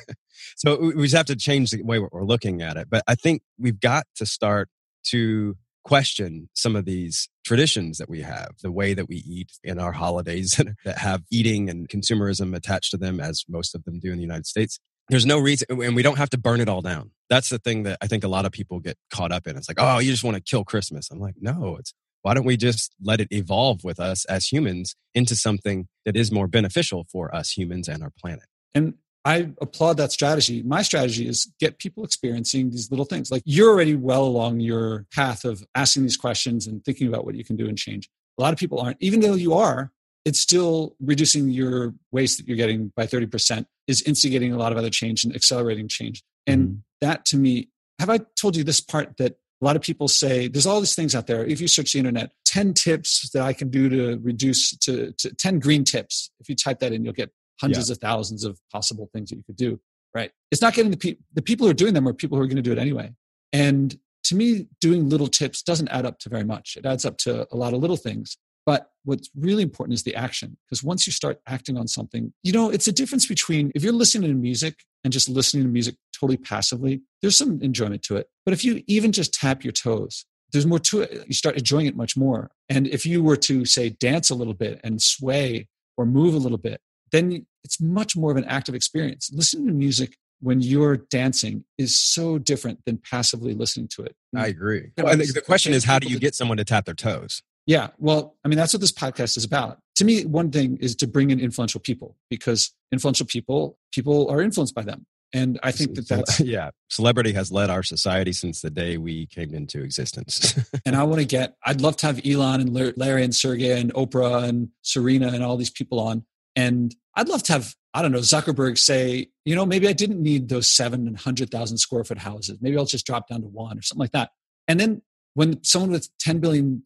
[0.55, 2.87] so we just have to change the way we're looking at it.
[2.89, 4.69] But I think we've got to start
[5.07, 9.79] to question some of these traditions that we have, the way that we eat in
[9.79, 14.11] our holidays that have eating and consumerism attached to them, as most of them do
[14.11, 14.77] in the United States.
[15.09, 17.09] There's no reason, and we don't have to burn it all down.
[17.27, 19.57] That's the thing that I think a lot of people get caught up in.
[19.57, 21.09] It's like, oh, you just want to kill Christmas.
[21.09, 24.95] I'm like, no, it's why don't we just let it evolve with us as humans
[25.15, 28.45] into something that is more beneficial for us humans and our planet?
[28.75, 28.93] And
[29.29, 30.63] I applaud that strategy.
[30.63, 33.29] My strategy is get people experiencing these little things.
[33.29, 37.35] Like you're already well along your path of asking these questions and thinking about what
[37.35, 38.09] you can do and change.
[38.39, 39.91] A lot of people aren't, even though you are,
[40.25, 44.79] it's still reducing your waste that you're getting by 30% is instigating a lot of
[44.79, 46.23] other change and accelerating change.
[46.47, 46.77] And mm-hmm.
[47.01, 50.47] that to me, have I told you this part that a lot of people say
[50.47, 51.45] there's all these things out there.
[51.45, 55.35] If you search the internet, 10 tips that I can do to reduce to, to
[55.35, 56.31] 10 green tips.
[56.39, 57.93] If you type that in, you'll get hundreds yeah.
[57.93, 59.79] of thousands of possible things that you could do.
[60.13, 60.31] Right.
[60.51, 62.47] It's not getting the people, the people who are doing them are people who are
[62.47, 63.13] going to do it anyway.
[63.53, 66.77] And to me, doing little tips doesn't add up to very much.
[66.77, 68.37] It adds up to a lot of little things.
[68.65, 70.57] But what's really important is the action.
[70.65, 73.93] Because once you start acting on something, you know, it's a difference between if you're
[73.93, 78.27] listening to music and just listening to music totally passively, there's some enjoyment to it.
[78.45, 81.25] But if you even just tap your toes, there's more to it.
[81.27, 82.51] You start enjoying it much more.
[82.69, 85.67] And if you were to say dance a little bit and sway
[85.97, 89.29] or move a little bit, then it's much more of an active experience.
[89.33, 94.15] Listening to music when you're dancing is so different than passively listening to it.
[94.35, 94.91] I agree.
[94.97, 97.41] and the question is, how do you get someone to tap their toes?
[97.65, 99.79] Yeah, well, I mean, that's what this podcast is about.
[99.97, 104.41] To me, one thing is to bring in influential people because influential people, people are
[104.41, 105.05] influenced by them.
[105.33, 106.39] And I think that that's.
[106.49, 110.57] Yeah, celebrity has led our society since the day we came into existence.
[110.85, 113.93] and I want to get, I'd love to have Elon and Larry and Sergey and
[113.93, 118.11] Oprah and Serena and all these people on and I'd love to have, I don't
[118.11, 122.03] know, Zuckerberg say, you know, maybe I didn't need those seven and hundred thousand square
[122.03, 122.59] foot houses.
[122.61, 124.31] Maybe I'll just drop down to one or something like that.
[124.67, 125.01] And then
[125.33, 126.83] when someone with $10 billion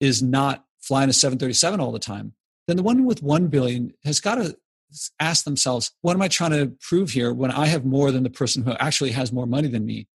[0.00, 2.34] is not flying a 737 all the time,
[2.66, 4.56] then the one with 1 billion has got to
[5.18, 8.30] ask themselves, what am I trying to prove here when I have more than the
[8.30, 10.08] person who actually has more money than me?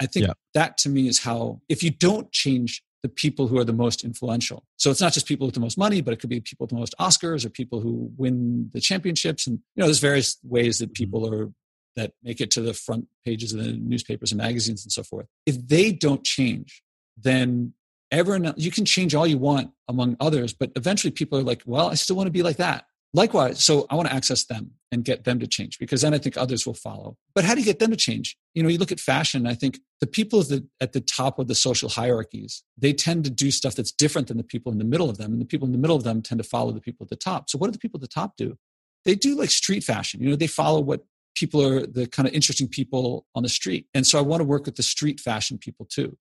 [0.00, 0.34] I think yeah.
[0.54, 4.02] that to me is how, if you don't change the people who are the most
[4.04, 4.64] influential.
[4.76, 6.70] So it's not just people with the most money, but it could be people with
[6.70, 9.46] the most Oscars or people who win the championships.
[9.46, 11.04] And you know, there's various ways that mm-hmm.
[11.04, 11.52] people are
[11.94, 15.26] that make it to the front pages of the newspapers and magazines and so forth.
[15.46, 16.82] If they don't change,
[17.16, 17.72] then
[18.10, 21.88] everyone you can change all you want among others, but eventually people are like, well,
[21.88, 22.86] I still want to be like that.
[23.14, 26.18] Likewise, so I want to access them and get them to change because then I
[26.18, 27.16] think others will follow.
[27.34, 28.36] But how do you get them to change?
[28.54, 31.38] You know, you look at fashion, I think the people at the, at the top
[31.38, 34.78] of the social hierarchies, they tend to do stuff that's different than the people in
[34.78, 35.32] the middle of them.
[35.32, 37.16] And the people in the middle of them tend to follow the people at the
[37.16, 37.48] top.
[37.48, 38.58] So what do the people at the top do?
[39.04, 40.20] They do like street fashion.
[40.20, 43.86] You know, they follow what people are the kind of interesting people on the street.
[43.94, 46.16] And so I want to work with the street fashion people too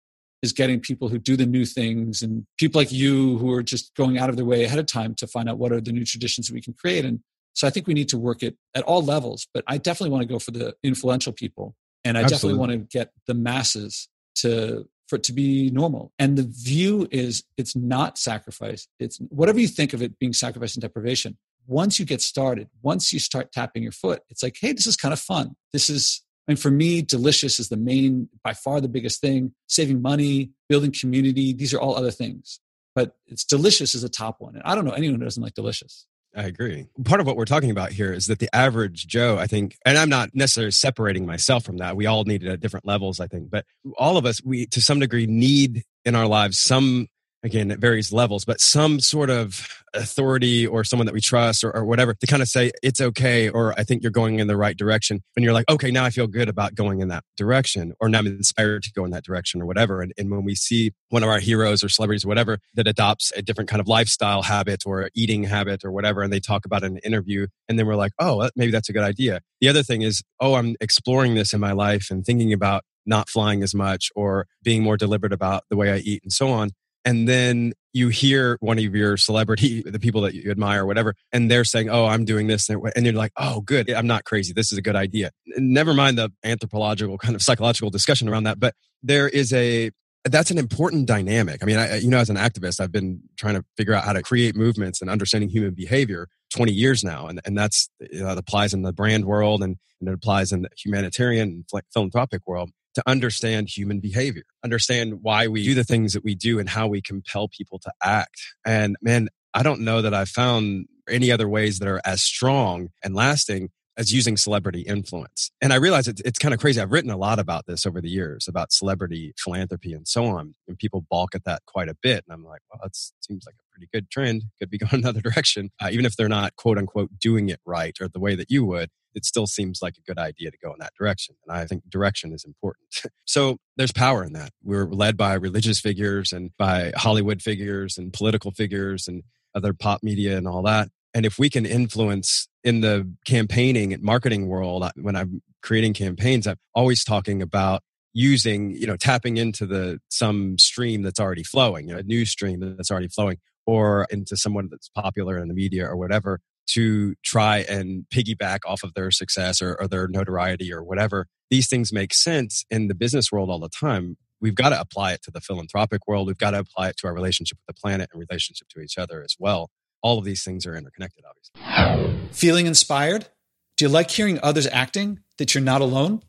[0.45, 3.93] is getting people who do the new things and people like you who are just
[3.95, 6.05] going out of their way ahead of time to find out what are the new
[6.05, 7.03] traditions that we can create.
[7.03, 7.19] And
[7.53, 10.21] so I think we need to work it at all levels, but I definitely want
[10.21, 11.75] to go for the influential people.
[12.05, 12.58] And I Absolutely.
[12.60, 16.12] definitely want to get the masses to for it to be normal.
[16.17, 18.88] And the view is it's not sacrifice.
[18.99, 21.38] It's whatever you think of it being sacrifice and deprivation.
[21.67, 24.95] Once you get started, once you start tapping your foot, it's like, hey, this is
[24.95, 25.55] kind of fun.
[25.73, 29.53] This is mean, for me, delicious is the main, by far the biggest thing.
[29.67, 32.60] Saving money, building community, these are all other things.
[32.93, 34.55] But it's delicious is a top one.
[34.55, 36.05] And I don't know anyone who doesn't like delicious.
[36.36, 36.86] I agree.
[37.05, 39.97] Part of what we're talking about here is that the average Joe, I think, and
[39.97, 41.95] I'm not necessarily separating myself from that.
[41.95, 43.65] We all need it at different levels, I think, but
[43.97, 47.08] all of us, we to some degree need in our lives some
[47.45, 51.73] again at various levels but some sort of authority or someone that we trust or,
[51.73, 54.58] or, whatever to kind of say it's okay or i think you're going in the
[54.58, 57.93] right direction and you're like okay now i feel good about going in that direction
[58.01, 60.55] or now i'm inspired to go in that direction or whatever and, and when we
[60.55, 63.88] see one of our heroes or celebrities or whatever that adopts a different kind of
[63.88, 67.86] lifestyle habit or eating habit or whatever and they talk about an interview and then
[67.86, 69.39] we're like oh maybe that's a good idea.
[69.61, 73.30] The other thing is oh i'm exploring this in my life and thinking about not
[73.30, 76.72] flying as much or being more deliberate about the way i eat and so on
[77.06, 81.49] and then you hear one of your celebrity, the people that you admire whatever, and
[81.49, 82.70] they're saying, Oh, I'm doing this.
[82.70, 83.89] And you're like, Oh, good.
[83.89, 84.51] I'm not crazy.
[84.51, 85.32] This is a good idea.
[85.58, 88.60] Never mind the anthropological kind of psychological discussion around that.
[88.60, 89.91] But there is a,
[90.26, 91.62] that's an important dynamic.
[91.62, 94.14] I mean, I, you know, as an activist, I've been trying to figure out how
[94.14, 97.28] to create movements and understanding human behavior 20 years now.
[97.28, 100.51] And, and that's, you know, that applies in the brand world and, and it applies
[100.51, 106.14] in the humanitarian philanthropic world to understand human behavior, understand why we do the things
[106.14, 108.41] that we do and how we compel people to act.
[108.66, 112.89] And man, I don't know that I've found any other ways that are as strong
[113.04, 115.52] and lasting as using celebrity influence.
[115.62, 116.82] And I realize it's, it's kind of crazy.
[116.82, 120.56] I've written a lot about this over the years about celebrity philanthropy and so on.
[120.68, 122.24] And people balk at that quite a bit.
[122.28, 124.43] And I'm like, well, that seems like a pretty good trend.
[124.60, 125.72] Could be going another direction.
[125.82, 128.66] Uh, even if they're not quote unquote doing it right or the way that you
[128.66, 131.36] would, it still seems like a good idea to go in that direction.
[131.47, 132.88] And I think direction is important.
[133.26, 134.51] so there's power in that.
[134.61, 139.24] We're led by religious figures and by Hollywood figures and political figures and
[139.55, 140.89] other pop media and all that.
[141.13, 146.45] And if we can influence in the campaigning and marketing world, when I'm creating campaigns,
[146.45, 147.82] I'm always talking about
[148.13, 152.32] using, you know, tapping into the some stream that's already flowing, you know, a news
[152.32, 157.16] stream that's already flowing, or into someone that's popular in the media or whatever to
[157.24, 161.28] try and piggyback off of their success or, or their notoriety or whatever.
[161.49, 164.18] These things make sense in the business world all the time.
[164.41, 166.28] We've got to apply it to the philanthropic world.
[166.28, 168.97] We've got to apply it to our relationship with the planet and relationship to each
[168.97, 169.70] other as well
[170.05, 172.30] all of these things are interconnected, obviously.
[172.32, 173.28] Feeling inspired?
[173.76, 176.22] Do you like hearing others acting that you're not alone?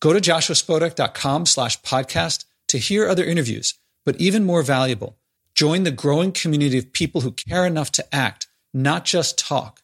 [0.00, 3.74] Go to joshuaspodek.com slash podcast to hear other interviews,
[4.04, 5.18] but even more valuable,
[5.56, 8.46] join the growing community of people who care enough to act,
[8.76, 9.82] not just talk.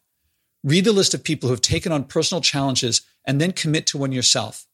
[0.63, 3.97] Read the list of people who have taken on personal challenges and then commit to
[3.97, 4.67] one yourself.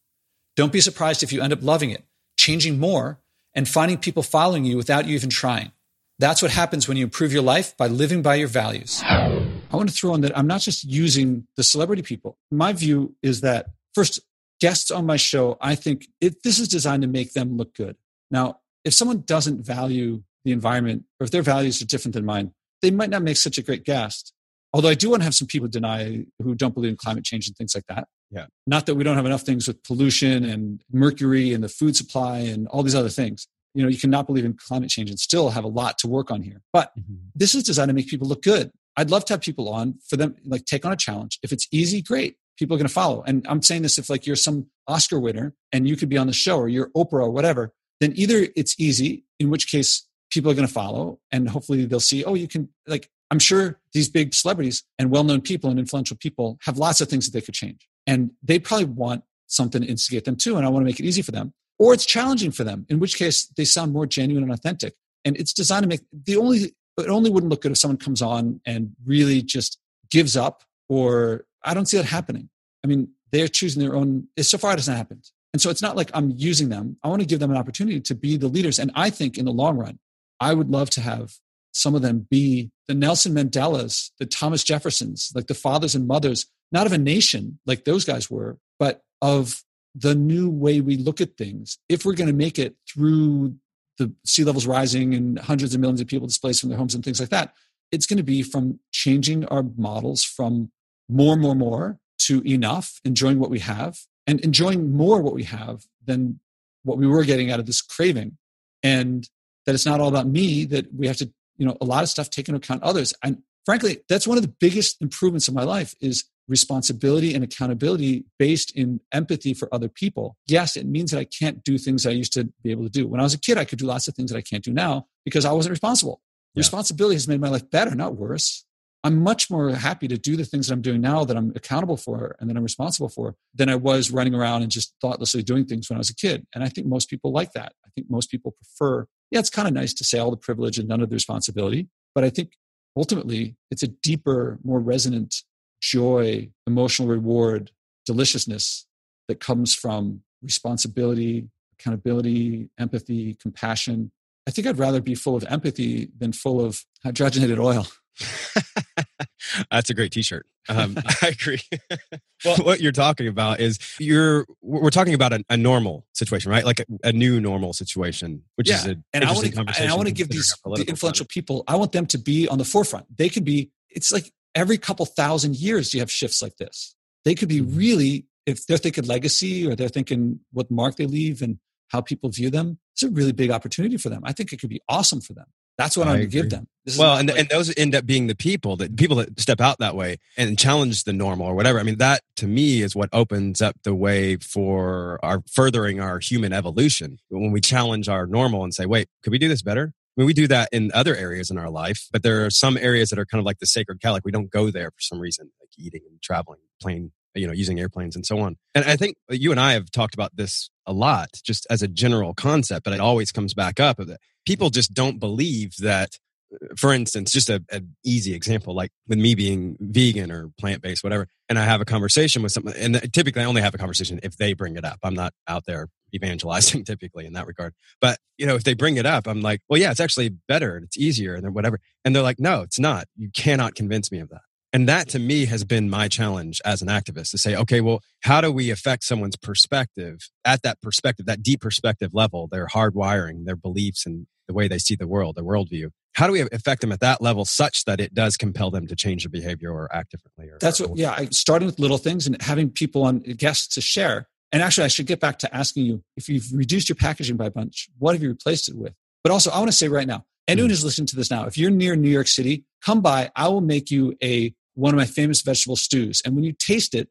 [0.56, 2.04] Don't be surprised if you end up loving it,
[2.38, 3.22] changing more,
[3.56, 5.72] and finding people following you without you even trying.
[6.20, 9.02] That's what happens when you improve your life by living by your values.
[9.06, 12.38] I want to throw in that I'm not just using the celebrity people.
[12.52, 14.20] My view is that first,
[14.60, 17.96] guests on my show, I think it, this is designed to make them look good.
[18.30, 22.52] Now, if someone doesn't value the environment or if their values are different than mine,
[22.82, 24.34] they might not make such a great guest.
[24.72, 27.48] Although I do want to have some people deny who don't believe in climate change
[27.48, 28.08] and things like that.
[28.30, 28.46] Yeah.
[28.68, 32.40] Not that we don't have enough things with pollution and mercury and the food supply
[32.40, 35.50] and all these other things you know you cannot believe in climate change and still
[35.50, 37.16] have a lot to work on here but mm-hmm.
[37.36, 40.18] this is designed to make people look good i'd love to have people on for
[40.18, 43.24] them like take on a challenge if it's easy great people are going to follow
[43.24, 46.28] and i'm saying this if like you're some oscar winner and you could be on
[46.28, 50.52] the show or you're oprah or whatever then either it's easy in which case people
[50.52, 54.10] are going to follow and hopefully they'll see oh you can like i'm sure these
[54.10, 57.54] big celebrities and well-known people and influential people have lots of things that they could
[57.54, 61.00] change and they probably want something to instigate them too and i want to make
[61.00, 64.06] it easy for them or it's challenging for them, in which case they sound more
[64.06, 64.94] genuine and authentic.
[65.26, 68.22] And it's designed to make the only, it only wouldn't look good if someone comes
[68.22, 69.80] on and really just
[70.12, 72.50] gives up, or I don't see that happening.
[72.84, 75.30] I mean, they're choosing their own, so far it hasn't happened.
[75.54, 76.98] And so it's not like I'm using them.
[77.04, 78.78] I want to give them an opportunity to be the leaders.
[78.78, 80.00] And I think in the long run,
[80.40, 81.34] I would love to have
[81.72, 86.48] some of them be the Nelson Mandelas, the Thomas Jeffersons, like the fathers and mothers,
[86.72, 89.64] not of a nation like those guys were, but of
[89.96, 91.78] the new way we look at things.
[91.90, 93.56] If we're going to make it through
[93.98, 97.04] the sea levels rising and hundreds of millions of people displaced from their homes and
[97.04, 97.54] things like that
[97.92, 100.72] it's going to be from changing our models from
[101.08, 105.86] more more more to enough enjoying what we have and enjoying more what we have
[106.06, 106.40] than
[106.84, 108.38] what we were getting out of this craving.
[108.84, 109.28] And
[109.70, 112.10] that it's not all about me that we have to you know a lot of
[112.10, 115.62] stuff take into account others and frankly that's one of the biggest improvements in my
[115.62, 120.36] life is responsibility and accountability based in empathy for other people.
[120.48, 123.08] Yes, it means that I can't do things I used to be able to do.
[123.08, 124.74] When I was a kid, I could do lots of things that I can't do
[124.74, 126.22] now because I wasn't responsible.
[126.56, 126.62] Yeah.
[126.62, 128.66] Responsibility has made my life better, not worse.
[129.04, 131.96] I'm much more happy to do the things that I'm doing now that I'm accountable
[131.96, 135.66] for and that I'm responsible for than I was running around and just thoughtlessly doing
[135.66, 136.46] things when I was a kid.
[136.54, 137.74] And I think most people like that.
[137.86, 140.78] I think most people prefer, yeah, it's kind of nice to say all the privilege
[140.78, 141.88] and none of the responsibility.
[142.16, 142.54] But I think
[142.98, 145.44] ultimately it's a deeper, more resonant
[145.82, 147.72] joy, emotional reward,
[148.06, 148.86] deliciousness
[149.28, 151.48] that comes from responsibility,
[151.80, 154.12] accountability, empathy, compassion.
[154.48, 157.88] I think I'd rather be full of empathy than full of hydrogenated oil.
[159.72, 160.46] That's a great T-shirt.
[160.68, 161.62] Um, I agree.
[162.46, 166.64] well, what you're talking about is you're we're talking about a, a normal situation, right?
[166.64, 168.76] Like a, a, new normal situation, which yeah.
[168.76, 171.64] is an and I want to and I want to give these the influential people.
[171.68, 173.06] I want them to be on the forefront.
[173.18, 173.72] They could be.
[173.90, 176.96] It's like every couple thousand years you have shifts like this.
[177.26, 177.78] They could be mm-hmm.
[177.78, 181.60] really, if they're thinking legacy or they're thinking what mark they leave and
[181.90, 184.22] how people view them, it's a really big opportunity for them.
[184.24, 185.46] I think it could be awesome for them.
[185.80, 186.68] That's what I am going to give them.
[186.98, 189.80] well, and, like, and those end up being the people that people that step out
[189.80, 191.80] that way and challenge the normal or whatever.
[191.80, 196.20] I mean, that to me is what opens up the way for our furthering our
[196.20, 197.18] human evolution.
[197.30, 199.94] When we challenge our normal and say, wait, could we do this better?
[199.94, 202.76] I mean, we do that in other areas in our life, but there are some
[202.76, 204.12] areas that are kind of like the sacred cow.
[204.12, 207.54] Like we don't go there for some reason, like eating and traveling, plane, you know,
[207.54, 208.58] using airplanes and so on.
[208.76, 211.88] And I think you and I have talked about this a lot, just as a
[211.88, 214.20] general concept, but it always comes back up of that
[214.50, 216.18] people just don't believe that
[216.52, 220.82] uh, for instance, just a, an easy example, like with me being vegan or plant
[220.82, 223.76] based, whatever, and I have a conversation with someone, and uh, typically I only have
[223.76, 224.98] a conversation if they bring it up.
[225.04, 227.76] I'm not out there evangelizing typically in that regard.
[228.02, 230.76] But, you know, if they bring it up, I'm like, well, yeah, it's actually better
[230.76, 231.80] and it's easier and whatever.
[232.04, 233.06] And they're like, no, it's not.
[233.16, 234.42] You cannot convince me of that.
[234.72, 238.02] And that to me has been my challenge as an activist to say, okay, well,
[238.22, 243.46] how do we affect someone's perspective at that perspective, that deep perspective level, their hardwiring,
[243.46, 245.92] their beliefs and the way they see the world, their worldview?
[246.16, 248.96] How do we affect them at that level such that it does compel them to
[248.96, 250.50] change their behavior or act differently?
[250.50, 254.28] Or, That's what, yeah, starting with little things and having people on guests to share.
[254.52, 257.46] And actually, I should get back to asking you if you've reduced your packaging by
[257.46, 258.94] a bunch, what have you replaced it with?
[259.24, 260.72] But also, I want to say right now, anyone hmm.
[260.72, 263.30] who's listening to this now, if you're near New York City, come by.
[263.36, 266.24] I will make you a one of my famous vegetable stews.
[266.26, 267.08] And when you taste it,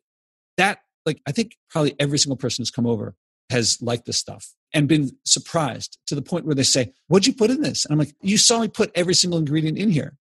[0.57, 3.15] that, like, I think probably every single person who's come over
[3.51, 7.33] has liked this stuff and been surprised to the point where they say, What'd you
[7.33, 7.85] put in this?
[7.85, 10.17] And I'm like, You saw me put every single ingredient in here.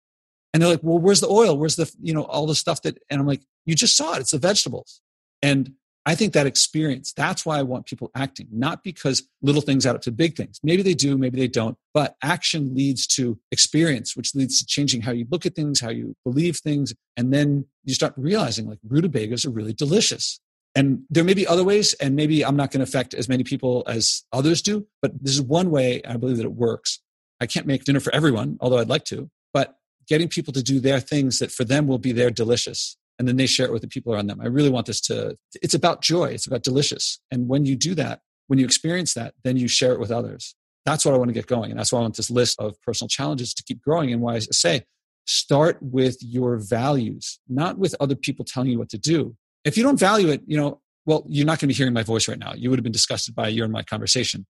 [0.53, 1.57] And they're like, Well, where's the oil?
[1.57, 4.19] Where's the, you know, all the stuff that, and I'm like, You just saw it.
[4.19, 5.01] It's the vegetables.
[5.41, 5.73] And
[6.07, 9.95] I think that experience, that's why I want people acting, not because little things add
[9.95, 10.57] up to big things.
[10.63, 15.01] Maybe they do, maybe they don't, but action leads to experience, which leads to changing
[15.01, 16.93] how you look at things, how you believe things.
[17.17, 20.39] And then you start realizing like rutabagas are really delicious.
[20.77, 23.43] And there may be other ways, and maybe I'm not going to affect as many
[23.43, 26.99] people as others do, but this is one way I believe that it works.
[27.41, 30.79] I can't make dinner for everyone, although I'd like to, but getting people to do
[30.79, 33.81] their things that for them will be their delicious and then they share it with
[33.81, 34.39] the people around them.
[34.39, 36.25] I really want this to, it's about joy.
[36.25, 37.19] It's about delicious.
[37.31, 40.55] And when you do that, when you experience that, then you share it with others.
[40.85, 41.71] That's what I want to get going.
[41.71, 44.13] And that's why I want this list of personal challenges to keep growing.
[44.13, 44.83] And why I say,
[45.25, 49.35] start with your values, not with other people telling you what to do.
[49.67, 52.03] If you don't value it, you know, well, you're not going to be hearing my
[52.03, 52.53] voice right now.
[52.53, 54.45] You would have been disgusted by you in my conversation.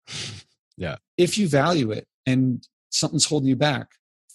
[0.80, 0.94] Yeah.
[1.16, 3.88] If you value it and something's holding you back,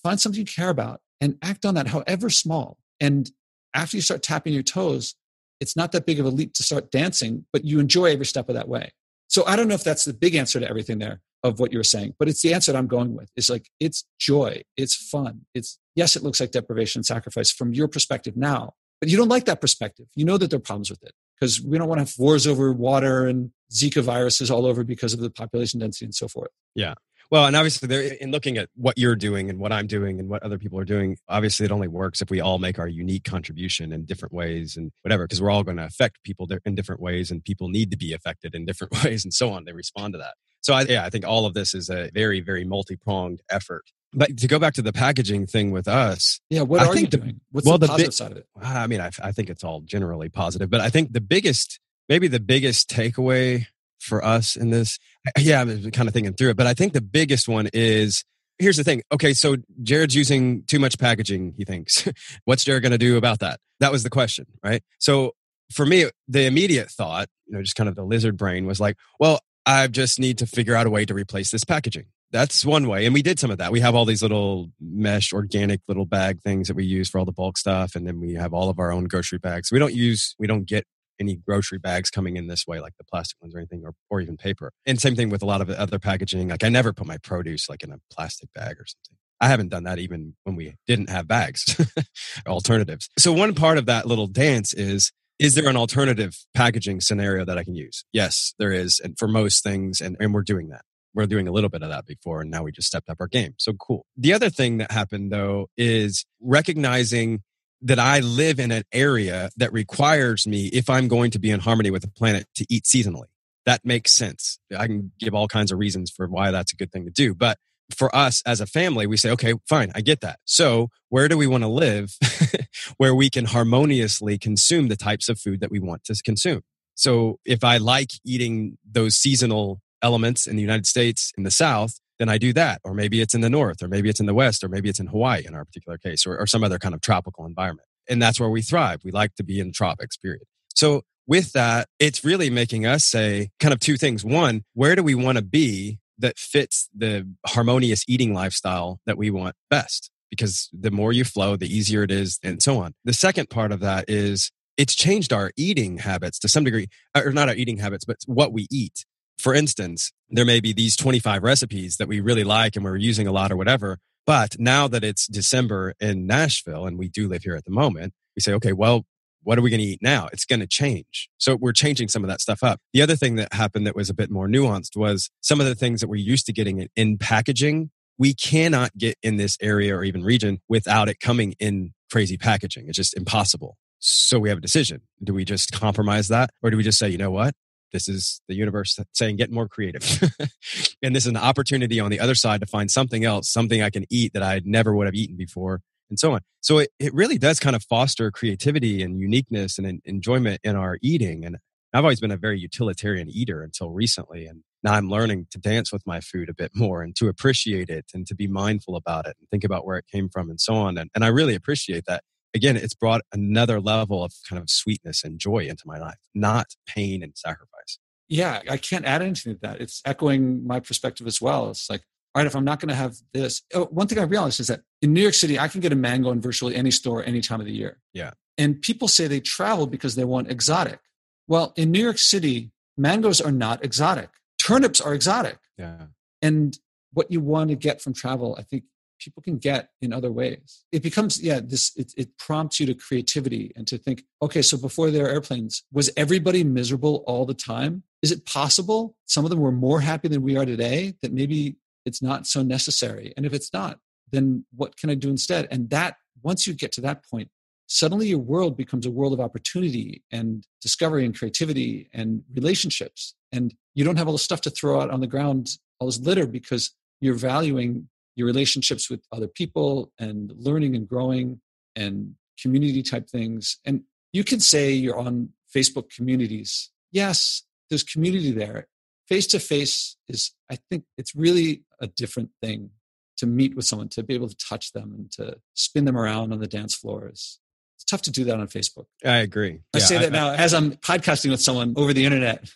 [0.03, 2.77] find something you care about and act on that, however small.
[2.99, 3.31] And
[3.73, 5.15] after you start tapping your toes,
[5.61, 8.49] it's not that big of a leap to start dancing, but you enjoy every step
[8.49, 8.91] of that way.
[9.29, 11.79] So I don't know if that's the big answer to everything there of what you
[11.79, 13.31] were saying, but it's the answer that I'm going with.
[13.37, 15.45] It's like it's joy, it's fun.
[15.53, 18.73] It's yes, it looks like deprivation and sacrifice from your perspective now,
[19.03, 20.05] but you don't like that perspective.
[20.15, 22.47] You know that there are problems with it because we don't want to have wars
[22.47, 26.51] over water and Zika viruses all over because of the population density and so forth.
[26.73, 26.93] Yeah.
[27.29, 30.29] Well, and obviously, there, in looking at what you're doing and what I'm doing and
[30.29, 33.25] what other people are doing, obviously, it only works if we all make our unique
[33.25, 37.01] contribution in different ways and whatever, because we're all going to affect people in different
[37.01, 39.65] ways, and people need to be affected in different ways, and so on.
[39.65, 40.35] They respond to that.
[40.61, 43.83] So, I, yeah, I think all of this is a very, very multi pronged effort.
[44.13, 47.13] But to go back to the packaging thing with us, yeah, what I are think
[47.13, 47.41] you doing?
[47.51, 48.47] What's well, the positive the, side of it?
[48.61, 52.27] I mean, I, I think it's all generally positive, but I think the biggest, maybe
[52.27, 53.65] the biggest takeaway
[54.03, 54.99] for us in this?
[55.39, 58.25] Yeah, I'm kind of thinking through it, but I think the biggest one is
[58.59, 59.01] here's the thing.
[59.11, 62.07] Okay, so Jared's using too much packaging, he thinks.
[62.45, 63.59] What's Jared going to do about that?
[63.79, 64.83] That was the question, right?
[64.99, 65.31] So
[65.71, 68.97] for me, the immediate thought, you know, just kind of the lizard brain was like,
[69.19, 72.05] well, I just need to figure out a way to replace this packaging.
[72.33, 73.05] That's one way.
[73.05, 73.71] And we did some of that.
[73.71, 77.25] We have all these little mesh organic little bag things that we use for all
[77.25, 77.95] the bulk stuff.
[77.95, 79.71] And then we have all of our own grocery bags.
[79.71, 80.85] We don't use, we don't get
[81.19, 84.19] any grocery bags coming in this way, like the plastic ones or anything, or, or
[84.19, 84.71] even paper.
[84.87, 86.47] And same thing with a lot of other packaging.
[86.47, 89.17] Like I never put my produce like in a plastic bag or something.
[89.39, 91.79] I haven't done that even when we didn't have bags,
[92.47, 93.09] alternatives.
[93.15, 97.59] So one part of that little dance is, is there an alternative packaging scenario that
[97.59, 98.05] I can use?
[98.11, 98.99] Yes, there is.
[98.99, 100.81] And for most things, and, and we're doing that.
[101.13, 103.27] We're doing a little bit of that before, and now we just stepped up our
[103.27, 103.53] game.
[103.57, 104.05] So cool.
[104.17, 107.43] The other thing that happened though is recognizing
[107.83, 111.59] that I live in an area that requires me, if I'm going to be in
[111.59, 113.25] harmony with the planet, to eat seasonally.
[113.65, 114.57] That makes sense.
[114.75, 117.33] I can give all kinds of reasons for why that's a good thing to do.
[117.33, 117.57] But
[117.93, 120.39] for us as a family, we say, okay, fine, I get that.
[120.45, 122.17] So where do we want to live
[122.97, 126.61] where we can harmoniously consume the types of food that we want to consume?
[126.95, 131.99] So if I like eating those seasonal elements in the United States in the South,
[132.19, 132.81] then I do that.
[132.83, 134.99] Or maybe it's in the north, or maybe it's in the west, or maybe it's
[134.99, 137.87] in Hawaii in our particular case, or, or some other kind of tropical environment.
[138.07, 139.01] And that's where we thrive.
[139.03, 140.43] We like to be in the tropics, period.
[140.75, 144.25] So with that, it's really making us say kind of two things.
[144.25, 149.31] One, where do we want to be that fits the harmonious eating lifestyle that we
[149.31, 150.11] want best?
[150.29, 152.93] Because the more you flow, the easier it is, and so on.
[153.05, 157.31] The second part of that is it's changed our eating habits to some degree, or
[157.31, 159.05] not our eating habits, but what we eat.
[159.37, 163.27] For instance, there may be these 25 recipes that we really like and we're using
[163.27, 163.99] a lot or whatever.
[164.25, 168.13] But now that it's December in Nashville and we do live here at the moment,
[168.35, 169.05] we say, okay, well,
[169.43, 170.29] what are we going to eat now?
[170.31, 171.29] It's going to change.
[171.37, 172.79] So we're changing some of that stuff up.
[172.93, 175.75] The other thing that happened that was a bit more nuanced was some of the
[175.75, 177.91] things that we're used to getting in packaging.
[178.17, 182.87] We cannot get in this area or even region without it coming in crazy packaging.
[182.87, 183.77] It's just impossible.
[183.99, 185.01] So we have a decision.
[185.23, 186.51] Do we just compromise that?
[186.61, 187.53] Or do we just say, you know what?
[187.93, 190.03] This is the universe saying, get more creative.
[191.03, 193.91] and this is an opportunity on the other side to find something else, something I
[193.91, 196.41] can eat that I never would have eaten before and so on.
[196.61, 200.97] So it, it really does kind of foster creativity and uniqueness and enjoyment in our
[201.01, 201.45] eating.
[201.45, 201.57] And
[201.93, 204.45] I've always been a very utilitarian eater until recently.
[204.47, 207.89] And now I'm learning to dance with my food a bit more and to appreciate
[207.89, 210.59] it and to be mindful about it and think about where it came from and
[210.59, 210.97] so on.
[210.97, 212.23] And, and I really appreciate that.
[212.55, 216.67] Again, it's brought another level of kind of sweetness and joy into my life, not
[216.85, 217.99] pain and sacrifice.
[218.27, 219.81] Yeah, I can't add anything to that.
[219.81, 221.69] It's echoing my perspective as well.
[221.69, 222.03] It's like
[222.35, 224.67] all right, if I'm not going to have this, oh, one thing I realized is
[224.67, 227.41] that in New York City, I can get a mango in virtually any store any
[227.41, 227.99] time of the year.
[228.11, 228.31] Yeah.
[228.57, 230.99] And people say they travel because they want exotic.
[231.47, 234.29] Well, in New York City, mangoes are not exotic.
[234.59, 235.59] Turnips are exotic.
[235.77, 236.05] Yeah.
[236.41, 236.75] And
[237.11, 238.85] what you want to get from travel, I think
[239.23, 240.83] people can get in other ways.
[240.91, 244.77] It becomes, yeah, this, it, it prompts you to creativity and to think, okay, so
[244.77, 248.03] before there are airplanes, was everybody miserable all the time?
[248.21, 251.15] Is it possible some of them were more happy than we are today?
[251.21, 253.33] That maybe it's not so necessary.
[253.37, 253.99] And if it's not,
[254.31, 255.67] then what can I do instead?
[255.71, 257.49] And that, once you get to that point,
[257.87, 263.35] suddenly your world becomes a world of opportunity and discovery and creativity and relationships.
[263.51, 265.69] And you don't have all the stuff to throw out on the ground,
[265.99, 271.61] all this litter, because you're valuing your relationships with other people and learning and growing
[271.95, 273.79] and community type things.
[273.85, 276.89] And you can say you're on Facebook communities.
[277.11, 278.87] Yes, there's community there.
[279.27, 282.89] Face to face is i think it's really a different thing
[283.37, 286.51] to meet with someone to be able to touch them and to spin them around
[286.51, 287.59] on the dance floors.
[287.95, 289.05] It's tough to do that on facebook.
[289.23, 289.79] I agree.
[289.93, 292.69] I yeah, say that I, now I, as i'm podcasting with someone over the internet.